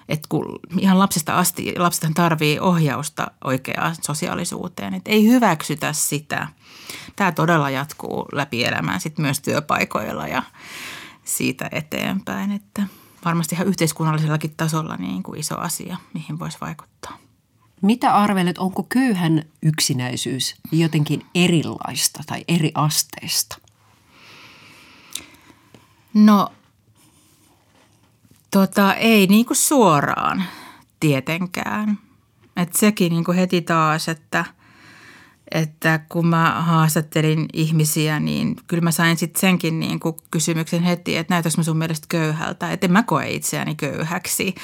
[0.09, 6.47] että kun ihan lapsesta asti, lapsethan tarvii ohjausta oikeaan sosiaalisuuteen, että ei hyväksytä sitä.
[7.15, 10.43] Tämä todella jatkuu läpi elämään sitten myös työpaikoilla ja
[11.23, 12.51] siitä eteenpäin.
[12.51, 12.83] Että
[13.25, 17.24] varmasti ihan yhteiskunnallisellakin tasolla niin kuin iso asia, mihin voisi vaikuttaa.
[17.85, 23.57] Mitä arvelet, onko köyhän yksinäisyys jotenkin erilaista tai eri asteista?
[26.13, 26.53] No,
[28.51, 30.43] tota, ei niin kuin suoraan
[30.99, 31.97] tietenkään.
[32.57, 34.45] Et sekin niin kuin heti taas, että–
[35.51, 41.17] että kun mä haastattelin ihmisiä, niin kyllä mä sain sitten senkin niin kuin kysymyksen heti,
[41.17, 44.55] että näytäks mä sun mielestä köyhältä, että en mä koe itseäni köyhäksi.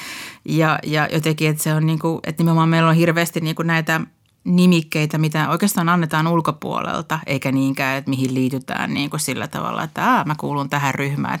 [0.44, 3.66] Ja, ja jotenkin, että se on niin kuin, että nimenomaan meillä on hirveästi niin kuin
[3.66, 4.00] näitä
[4.44, 10.12] nimikkeitä, mitä oikeastaan annetaan ulkopuolelta, eikä niinkään, että mihin liitytään niin kuin sillä tavalla, että
[10.12, 11.40] Aa, mä kuulun tähän ryhmään.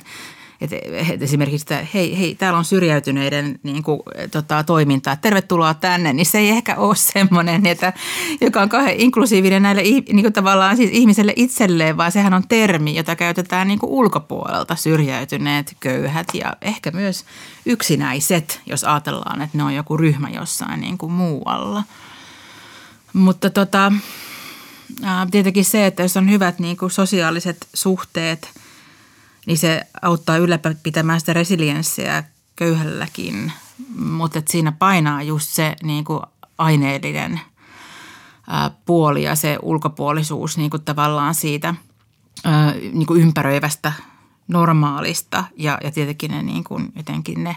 [0.62, 0.72] Et,
[1.12, 4.00] et esimerkiksi, että hei, hei, täällä on syrjäytyneiden niin kuin,
[4.30, 7.92] tota, toimintaa, tervetuloa tänne, niin se ei ehkä ole semmoinen, että,
[8.40, 12.96] joka on kauhean inklusiivinen näille niin kuin tavallaan siis ihmiselle itselleen, vaan sehän on termi,
[12.96, 17.24] jota käytetään niin kuin ulkopuolelta, syrjäytyneet, köyhät ja ehkä myös
[17.66, 21.82] yksinäiset, jos ajatellaan, että ne on joku ryhmä jossain niin kuin muualla.
[23.12, 23.92] Mutta tota,
[25.30, 28.48] tietenkin se, että jos on hyvät niin kuin sosiaaliset suhteet–
[29.46, 32.24] niin se auttaa ylläpitämään sitä resilienssiä
[32.56, 33.52] köyhälläkin,
[33.96, 36.22] mutta siinä painaa just se niin kuin
[36.58, 37.40] aineellinen
[38.86, 41.74] puoli ja se ulkopuolisuus niin kuin tavallaan siitä
[42.92, 43.92] niin kuin ympäröivästä
[44.48, 45.44] normaalista.
[45.56, 47.56] Ja, ja tietenkin ne niin kuin jotenkin ne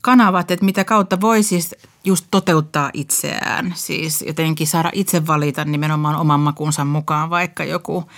[0.00, 6.16] kanavat, että mitä kautta voi siis just toteuttaa itseään, siis jotenkin saada itse valita nimenomaan
[6.16, 8.10] oman makunsa mukaan vaikka joku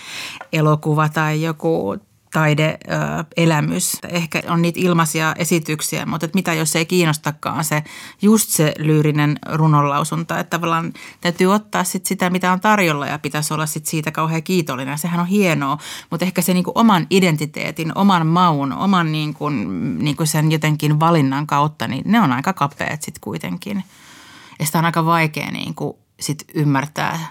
[0.53, 1.97] elokuva tai joku
[2.33, 3.99] taideelämys.
[4.09, 7.83] Ehkä on niitä ilmaisia esityksiä, mutta että mitä jos ei kiinnostakaan se
[8.23, 10.39] just se lyyrinen runonlausunta.
[10.39, 14.43] Että tavallaan täytyy ottaa sit sitä, mitä on tarjolla ja pitäisi olla sit siitä kauhean
[14.43, 14.99] kiitollinen.
[14.99, 15.79] Sehän on hienoa,
[16.11, 19.49] mutta ehkä se niinku oman identiteetin, oman maun, oman niinku,
[19.99, 23.85] niinku sen jotenkin valinnan kautta, niin ne on aika kapeat sitten kuitenkin.
[24.59, 27.29] Ja sitä on aika vaikea niinku sit ymmärtää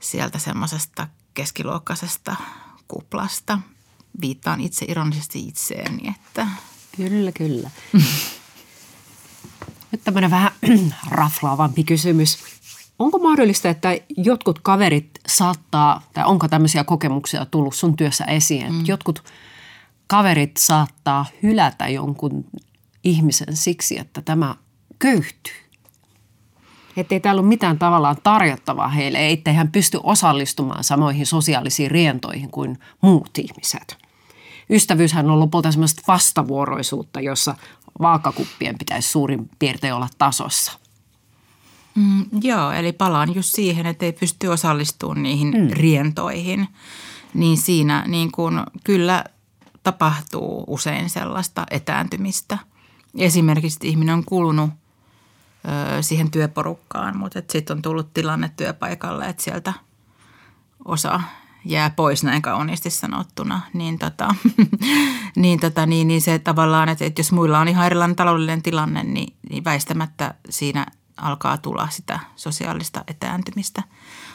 [0.00, 2.36] sieltä semmoisesta keskiluokkaisesta
[2.88, 3.58] kuplasta–
[4.20, 6.08] viittaan itse ironisesti itseeni.
[6.08, 6.46] Että.
[6.96, 7.70] Kyllä, kyllä.
[9.92, 10.52] Nyt tämmöinen vähän
[11.10, 12.38] raflaavampi kysymys.
[12.98, 18.84] Onko mahdollista, että jotkut kaverit saattaa, tai onko tämmöisiä kokemuksia tullut sun työssä esiin, mm.
[18.86, 19.24] jotkut
[20.06, 22.44] kaverit saattaa hylätä jonkun
[23.04, 24.54] ihmisen siksi, että tämä
[24.98, 25.54] köyhtyy?
[26.96, 32.50] Että ei täällä ole mitään tavallaan tarjottavaa heille, ettei hän pysty osallistumaan samoihin sosiaalisiin rientoihin
[32.50, 34.05] kuin muut ihmiset.
[34.70, 37.54] Ystävyyshän on lopulta semmoista vastavuoroisuutta, jossa
[38.00, 40.72] vaakakuppien pitäisi suurin piirtein olla tasossa–
[41.96, 45.68] Mm, joo, eli palaan just siihen, että ei pysty osallistumaan niihin mm.
[45.70, 46.68] rientoihin.
[47.34, 49.24] Niin siinä niin kun, kyllä
[49.82, 52.58] tapahtuu usein sellaista etääntymistä.
[53.18, 54.70] Esimerkiksi ihminen on kulunut
[55.98, 59.72] ö, siihen työporukkaan, mutta sitten on tullut tilanne työpaikalle, että sieltä
[60.84, 61.20] osa
[61.66, 64.34] jää pois näin kauniisti sanottuna, niin, tota,
[65.36, 69.02] niin, tota, niin, niin se tavallaan, että, että jos muilla on ihan erilainen taloudellinen tilanne,
[69.02, 70.86] niin, niin väistämättä siinä
[71.16, 73.82] alkaa tulla sitä sosiaalista etääntymistä.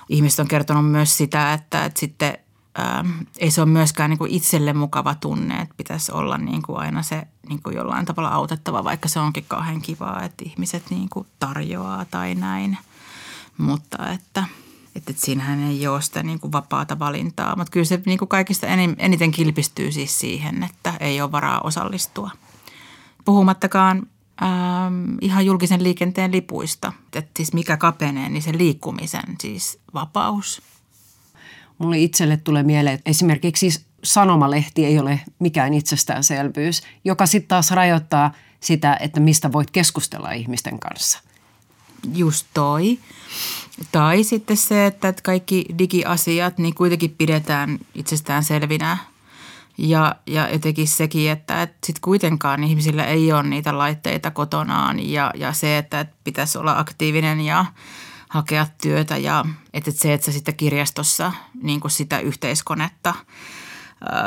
[0.10, 2.38] Ihmiset on kertonut myös sitä, että, että sitten
[2.76, 6.62] ää, ähm, ei se ole myöskään niin kuin itselle mukava tunne, että pitäisi olla niin
[6.62, 10.84] kuin aina se niin kuin jollain tavalla autettava, vaikka se onkin kauhean kivaa, että ihmiset
[10.90, 12.78] niin kuin tarjoaa tai näin.
[13.58, 14.44] Mutta että,
[14.96, 18.30] että, että siinähän ei ole sitä niin kuin vapaata valintaa, mutta kyllä se niin kuin
[18.30, 18.68] kaikista
[18.98, 22.32] eniten kilpistyy siis siihen, että ei ole varaa osallistua.
[23.26, 24.08] Puhumattakaan
[24.44, 26.94] ähm, ihan julkisen liikenteen lipuista.
[27.16, 30.62] Että siis mikä kapenee, niin se liikkumisen siis vapaus.
[31.78, 38.34] Mulle itselle tulee mieleen, että esimerkiksi sanomalehti ei ole mikään itsestäänselvyys, joka sitten taas rajoittaa
[38.60, 41.20] sitä, että mistä voit keskustella ihmisten kanssa.
[42.14, 43.00] Just toi.
[43.92, 48.98] Tai sitten se, että kaikki digiasiat niin kuitenkin pidetään itsestään selvinä
[49.78, 55.32] ja, ja jotenkin sekin, että, että sitten kuitenkaan ihmisillä ei ole niitä laitteita kotonaan ja,
[55.36, 57.66] ja se, että pitäisi olla aktiivinen ja
[58.30, 61.32] hakea työtä ja että se, että sä sitten kirjastossa
[61.64, 63.14] niin kuin sitä yhteiskonetta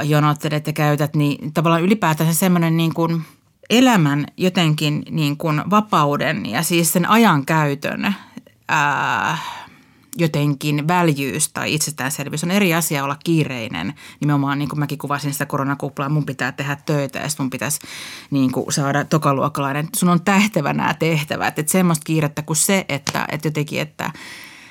[0.04, 3.24] jonottelet ja käytät, niin tavallaan ylipäätään semmoinen niin kuin
[3.70, 8.14] elämän jotenkin niin kuin vapauden ja siis sen ajan käytön
[8.68, 9.38] ää,
[10.16, 13.94] jotenkin väljyys tai itsestäänselvyys on eri asia olla kiireinen.
[14.20, 17.80] Nimenomaan niin kuin mäkin kuvasin sitä koronakuplaa, mun pitää tehdä töitä ja mun pitäisi
[18.30, 19.88] niin kuin saada tokaluokkalainen.
[19.96, 21.58] Sun on tähtävä nämä tehtävät.
[21.58, 24.12] Että semmoista kiirettä kuin se, että, että jotenkin, että,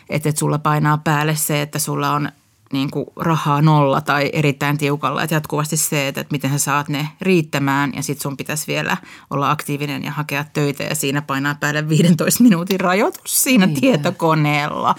[0.10, 2.30] että, että sulla painaa päälle se, että sulla on
[2.74, 5.24] niin kuin rahaa nolla tai erittäin tiukalla.
[5.24, 8.98] Että jatkuvasti se, että, miten sä saat ne riittämään ja sit sun pitäisi vielä
[9.30, 13.82] olla aktiivinen ja hakea töitä ja siinä painaa päälle 15 minuutin rajoitus siinä Niitä.
[13.82, 14.96] tietokoneella.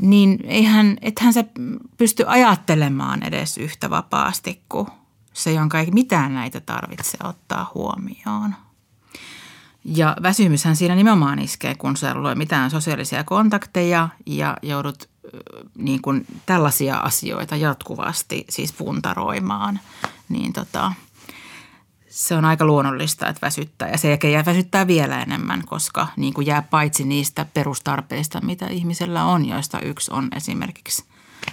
[0.00, 1.44] Niin eihän, ethän se
[1.96, 4.86] pysty ajattelemaan edes yhtä vapaasti kuin
[5.32, 8.54] se, jonka ei mitään näitä tarvitse ottaa huomioon.
[9.84, 15.08] Ja väsymyshän siinä nimenomaan iskee, kun sä ei mitään sosiaalisia kontakteja ja joudut
[15.74, 19.80] niin kuin tällaisia asioita jatkuvasti siis puntaroimaan,
[20.28, 20.92] niin tota,
[22.08, 23.88] se on aika luonnollista, että väsyttää.
[23.88, 29.24] Ja se jälkeen väsyttää vielä enemmän, koska niin kuin jää paitsi niistä perustarpeista, mitä ihmisellä
[29.24, 31.04] on, joista yksi on esimerkiksi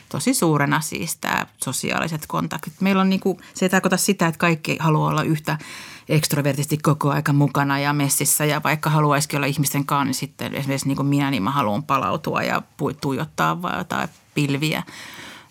[0.10, 2.74] tosi suurena siis tämä sosiaaliset kontaktit.
[2.82, 5.58] Meillä on niin kuin, se ei tarkoita sitä, että kaikki haluaa olla yhtä
[6.12, 10.88] ekstrovertisti koko aika mukana ja messissä ja vaikka haluaisikin olla ihmisten kanssa, niin sitten esimerkiksi
[10.88, 12.62] niin kuin minä, niin mä haluan palautua ja
[13.02, 14.84] tuijottaa vai jotain pilviä.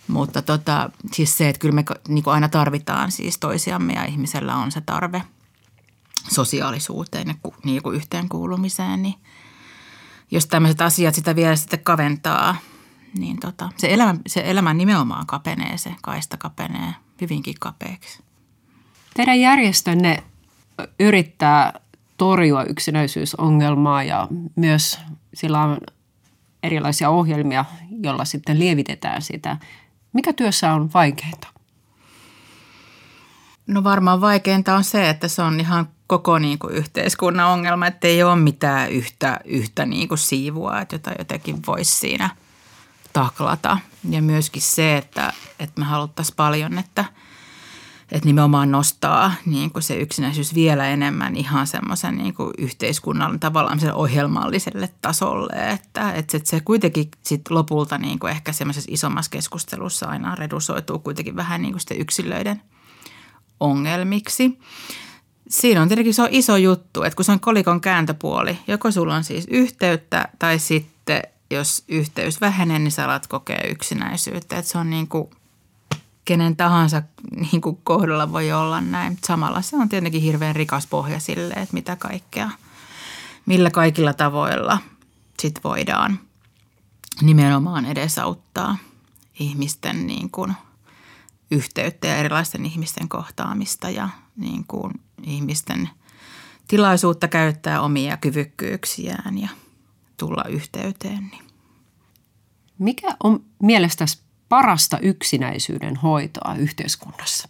[0.08, 4.56] Mutta tota, siis se, että kyllä me niin kuin aina tarvitaan siis toisiamme ja ihmisellä
[4.56, 5.22] on se tarve
[6.28, 7.34] sosiaalisuuteen ja
[7.64, 9.14] niin kuin yhteenkuulumiseen, niin
[10.30, 12.56] jos tämmöiset asiat sitä vielä sitten kaventaa,
[13.18, 18.22] niin tota, se, elämä, se elämä nimenomaan kapenee, se kaista kapenee hyvinkin kapeaksi.
[19.14, 20.22] Teidän järjestönne
[21.00, 21.80] yrittää
[22.16, 24.98] torjua yksinäisyysongelmaa ja myös
[25.34, 25.78] sillä on
[26.62, 27.64] erilaisia ohjelmia,
[28.02, 29.56] joilla sitten lievitetään sitä.
[30.12, 31.48] Mikä työssä on vaikeinta?
[33.66, 38.08] No varmaan vaikeinta on se, että se on ihan koko niin kuin yhteiskunnan ongelma, että
[38.08, 42.30] ei ole mitään yhtä, yhtä niin kuin siivua, että jota jotenkin voisi siinä
[43.12, 43.78] taklata.
[44.10, 47.04] Ja myöskin se, että, että me haluttaisiin paljon, että–
[48.12, 53.78] että nimenomaan nostaa niin kuin se yksinäisyys vielä enemmän ihan semmoisen niin kuin yhteiskunnan tavallaan
[53.94, 60.34] ohjelmalliselle tasolle, että, että se kuitenkin sit lopulta niin kuin ehkä semmoisessa isommassa keskustelussa aina
[60.34, 62.62] redusoituu kuitenkin vähän niin kuin sitten yksilöiden
[63.60, 64.58] ongelmiksi.
[65.48, 69.14] Siinä on tietenkin se on iso juttu, että kun se on kolikon kääntöpuoli, joko sulla
[69.14, 74.58] on siis yhteyttä tai sitten jos yhteys vähenee, niin sä alat kokea yksinäisyyttä.
[74.58, 75.30] Että se on niin kuin
[76.30, 77.02] kenen tahansa
[77.52, 79.18] niin kuin kohdalla voi olla näin.
[79.24, 82.50] Samalla se on tietenkin hirveän rikas pohja sille, että mitä kaikkea,
[83.46, 84.78] millä kaikilla tavoilla
[85.40, 86.18] sit voidaan
[87.22, 88.76] nimenomaan edesauttaa
[89.40, 90.52] ihmisten niin kuin
[91.50, 95.90] yhteyttä ja erilaisten ihmisten kohtaamista ja niin kuin ihmisten
[96.68, 99.48] tilaisuutta käyttää omia kyvykkyyksiään ja
[100.16, 101.30] tulla yhteyteen.
[101.30, 101.44] Niin.
[102.78, 107.48] Mikä on mielestäsi parasta yksinäisyyden hoitoa yhteiskunnassa?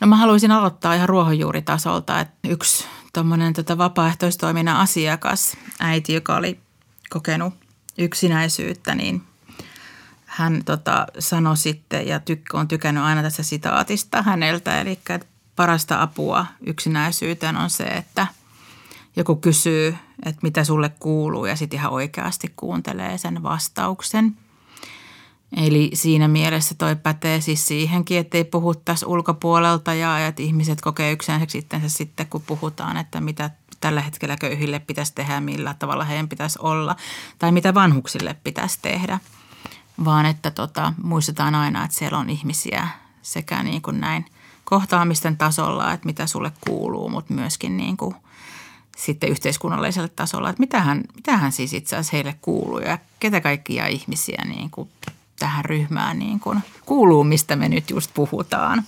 [0.00, 6.60] No mä haluaisin aloittaa ihan ruohonjuuritasolta, että yksi tuommoinen tota vapaaehtoistoiminnan asiakas, äiti, joka oli
[7.10, 7.54] kokenut
[7.98, 9.22] yksinäisyyttä, niin
[10.26, 14.98] hän tota, sanoi sitten ja tyk- on tykännyt aina tässä sitaatista häneltä, eli
[15.56, 18.26] parasta apua yksinäisyyteen on se, että
[19.16, 24.36] joku kysyy, että mitä sulle kuuluu ja sitten ihan oikeasti kuuntelee sen vastauksen–
[25.56, 31.12] Eli siinä mielessä toi pätee siis siihenkin, että ei puhuttaisi ulkopuolelta ja että ihmiset kokee
[31.12, 36.28] yksinäiseksi itsensä sitten, kun puhutaan, että mitä tällä hetkellä köyhille pitäisi tehdä, millä tavalla heidän
[36.28, 36.96] pitäisi olla
[37.38, 39.20] tai mitä vanhuksille pitäisi tehdä.
[40.04, 42.88] Vaan että tota, muistetaan aina, että siellä on ihmisiä
[43.22, 44.26] sekä niin kuin näin
[44.64, 48.14] kohtaamisten tasolla, että mitä sulle kuuluu, mutta myöskin niin kuin
[48.96, 54.42] sitten yhteiskunnallisella tasolla, että mitähän, mitähän siis itse asiassa heille kuuluu ja ketä kaikkia ihmisiä
[54.44, 54.88] niin kuin
[55.38, 58.84] tähän ryhmään niin kuin kuuluu, mistä me nyt just puhutaan.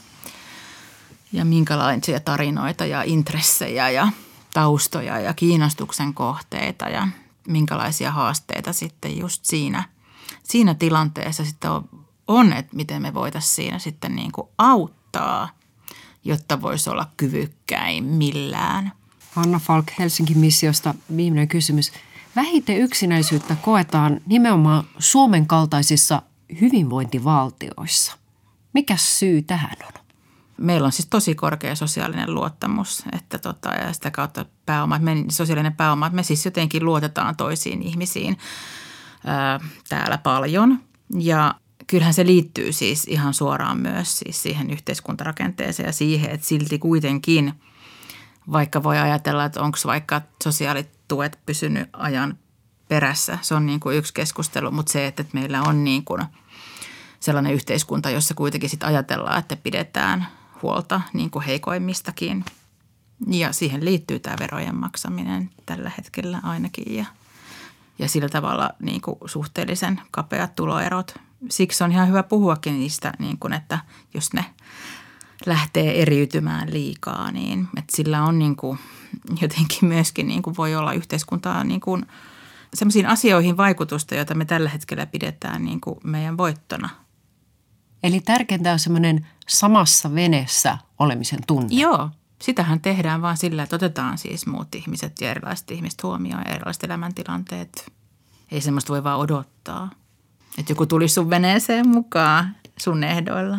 [1.33, 4.09] Ja minkälaisia tarinoita ja intressejä ja
[4.55, 7.09] taustoja ja kiinnostuksen kohteita ja
[7.49, 9.85] minkälaisia haasteita sitten just siinä,
[10.43, 11.89] siinä tilanteessa sitten on,
[12.29, 15.49] on, että miten me voitaisiin siinä sitten niin kuin auttaa,
[16.25, 18.93] jotta voisi olla kyvykkäin millään.
[19.37, 21.93] Anna Falk Helsingin missiosta viimeinen kysymys.
[22.37, 26.23] Vähiten yksinäisyyttä koetaan nimenomaan Suomen kaltaisissa
[26.61, 28.17] hyvinvointivaltioissa.
[28.73, 30.03] Mikä syy tähän on?
[30.57, 35.77] Meillä on siis tosi korkea sosiaalinen luottamus että tota, ja sitä kautta pääoma, me, sosiaalinen
[35.77, 38.39] pääoma, että me siis jotenkin luotetaan toisiin ihmisiin
[39.27, 40.79] ää, täällä paljon.
[41.19, 41.55] Ja
[41.87, 47.53] kyllähän se liittyy siis ihan suoraan myös siis siihen yhteiskuntarakenteeseen ja siihen, että silti kuitenkin,
[48.53, 52.39] vaikka voi ajatella, että onko vaikka sosiaalituet pysynyt ajan
[52.89, 53.39] perässä.
[53.43, 56.23] Se on niin kuin yksi keskustelu, mutta se, että meillä on niin kuin
[57.21, 60.27] sellainen yhteiskunta, jossa kuitenkin sit ajatellaan, että pidetään
[60.63, 62.45] huolta niin kuin heikoimmistakin.
[63.27, 67.05] Ja siihen liittyy tämä verojen maksaminen tällä hetkellä ainakin ja,
[67.99, 71.15] ja sillä tavalla niin kuin suhteellisen kapeat tuloerot.
[71.51, 73.79] Siksi on ihan hyvä puhuakin niistä, niin kuin, että
[74.15, 74.45] jos ne
[75.47, 78.79] lähtee eriytymään liikaa, niin että sillä on niin kuin
[79.43, 82.07] jotenkin myöskin niin kuin voi olla yhteiskuntaa niin kuin–
[82.75, 86.89] sellaisiin asioihin vaikutusta, joita me tällä hetkellä pidetään niin kuin meidän voittona.
[88.03, 91.69] Eli tärkeintä on semmoinen samassa veneessä olemisen tunne.
[91.71, 92.11] Joo,
[92.43, 96.85] sitähän tehdään vaan sillä, että otetaan siis muut ihmiset ja erilaiset ihmiset huomioon ja erilaiset
[96.85, 97.93] elämäntilanteet.
[98.51, 99.91] Ei semmoista voi vaan odottaa,
[100.59, 103.59] että joku tulisi sun veneeseen mukaan sun ehdoilla.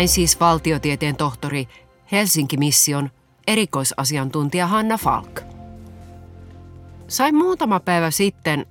[0.00, 1.68] Näin siis valtiotieteen tohtori
[2.12, 3.10] Helsinki-mission
[3.46, 5.40] erikoisasiantuntija Hanna Falk.
[7.08, 8.66] Sain muutama päivä sitten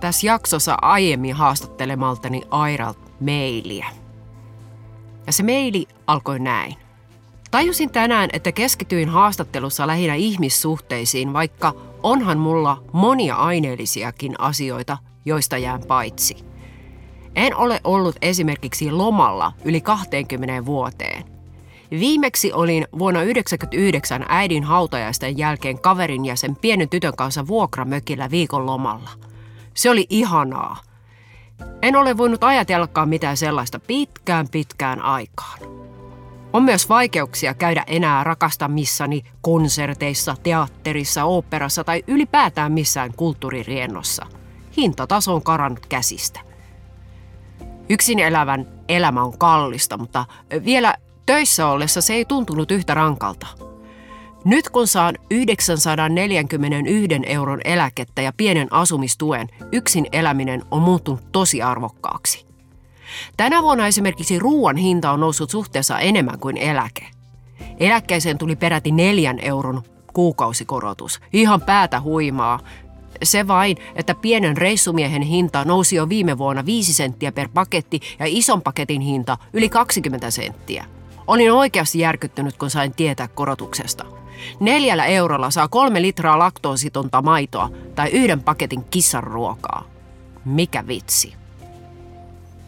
[0.00, 3.86] tässä jaksossa aiemmin haastattelemaltani Airalt mailia.
[5.26, 6.74] Ja se maili alkoi näin.
[7.50, 15.82] Tajusin tänään, että keskityin haastattelussa lähinnä ihmissuhteisiin, vaikka onhan mulla monia aineellisiakin asioita, joista jään
[15.88, 16.36] paitsi–
[17.36, 21.24] en ole ollut esimerkiksi lomalla yli 20 vuoteen.
[21.90, 28.66] Viimeksi olin vuonna 1999 äidin hautajaisten jälkeen kaverin ja sen pienen tytön kanssa vuokramökillä viikon
[28.66, 29.10] lomalla.
[29.74, 30.76] Se oli ihanaa.
[31.82, 35.58] En ole voinut ajatellakaan mitään sellaista pitkään pitkään aikaan.
[36.52, 44.26] On myös vaikeuksia käydä enää rakastamissani konserteissa, teatterissa, oopperassa tai ylipäätään missään kulttuuririennossa.
[44.76, 46.47] Hintataso on karannut käsistä.
[47.90, 50.24] Yksin elävän elämä on kallista, mutta
[50.64, 50.94] vielä
[51.26, 53.46] töissä ollessa se ei tuntunut yhtä rankalta.
[54.44, 62.46] Nyt kun saan 941 euron eläkettä ja pienen asumistuen, yksin eläminen on muuttunut tosi arvokkaaksi.
[63.36, 67.06] Tänä vuonna esimerkiksi ruoan hinta on noussut suhteessa enemmän kuin eläke.
[67.80, 69.82] Eläkkeeseen tuli peräti neljän euron
[70.12, 71.20] kuukausikorotus.
[71.32, 72.60] Ihan päätä huimaa,
[73.22, 78.26] se vain, että pienen reissumiehen hinta nousi jo viime vuonna 5 senttiä per paketti ja
[78.28, 80.84] ison paketin hinta yli 20 senttiä.
[81.26, 84.04] Olin oikeasti järkyttynyt, kun sain tietää korotuksesta.
[84.60, 89.84] Neljällä eurolla saa kolme litraa laktoositonta maitoa tai yhden paketin kissan ruokaa.
[90.44, 91.34] Mikä vitsi?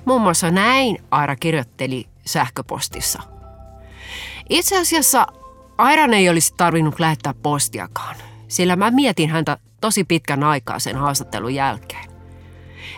[0.04, 3.22] Muun muassa näin Aira kirjoitteli sähköpostissa.
[4.48, 5.26] Itse asiassa
[5.78, 8.16] Airan ei olisi tarvinnut lähettää postiakaan,
[8.50, 12.10] sillä mä mietin häntä tosi pitkän aikaa sen haastattelun jälkeen.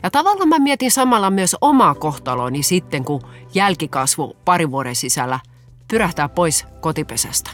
[0.02, 3.22] Ja tavallaan mä mietin samalla myös omaa kohtaloni sitten, kun
[3.54, 5.40] jälkikasvu pari vuoden sisällä
[5.88, 7.50] pyrähtää pois kotipesästä.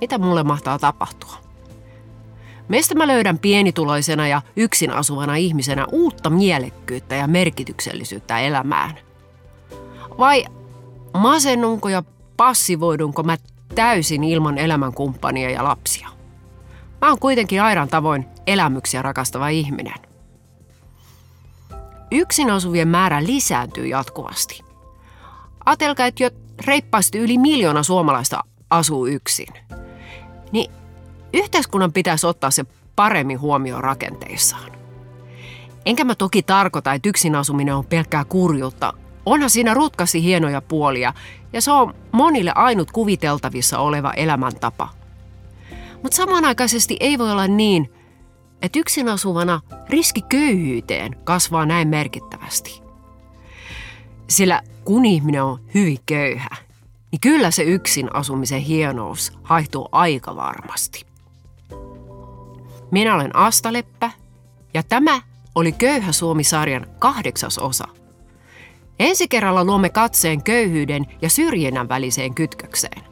[0.00, 1.34] Mitä mulle mahtaa tapahtua?
[2.68, 8.94] Mistä mä löydän pienituloisena ja yksin asuvana ihmisenä uutta mielekkyyttä ja merkityksellisyyttä elämään?
[10.18, 10.44] Vai
[11.14, 12.02] masennunko ja
[12.36, 13.36] passivoidunko mä
[13.74, 16.17] täysin ilman elämänkumppania ja lapsia?
[17.00, 19.94] Mä oon kuitenkin Airan tavoin elämyksiä rakastava ihminen.
[22.10, 24.64] Yksin asuvien määrä lisääntyy jatkuvasti.
[25.64, 26.30] Atelkaa, että jo
[26.66, 29.48] reippaasti yli miljoona suomalaista asuu yksin.
[30.52, 30.70] Niin
[31.32, 32.64] yhteiskunnan pitäisi ottaa se
[32.96, 34.72] paremmin huomioon rakenteissaan.
[35.86, 38.92] Enkä mä toki tarkoita, että yksin asuminen on pelkkää kurjuutta.
[39.26, 41.12] Onhan siinä rutkasti hienoja puolia,
[41.52, 44.97] ja se on monille ainut kuviteltavissa oleva elämäntapa.
[46.02, 47.92] Mutta samanaikaisesti ei voi olla niin,
[48.62, 52.82] että yksin asuvana riski köyhyyteen kasvaa näin merkittävästi.
[54.28, 56.56] Sillä kun ihminen on hyvin köyhä,
[57.10, 61.06] niin kyllä se yksin asumisen hienous haihtuu aika varmasti.
[62.90, 64.10] Minä olen Asta Leppä
[64.74, 65.20] ja tämä
[65.54, 67.84] oli Köyhä Suomi-sarjan kahdeksas osa.
[68.98, 73.07] Ensi kerralla luomme katseen köyhyyden ja syrjinnän väliseen kytkökseen.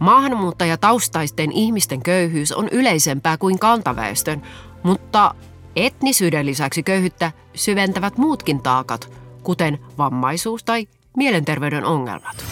[0.00, 4.42] Maahanmuuttajataustaisten ihmisten köyhyys on yleisempää kuin kantaväestön,
[4.82, 5.34] mutta
[5.76, 12.44] etnisyyden lisäksi köyhyyttä syventävät muutkin taakat, kuten vammaisuus tai mielenterveyden ongelmat.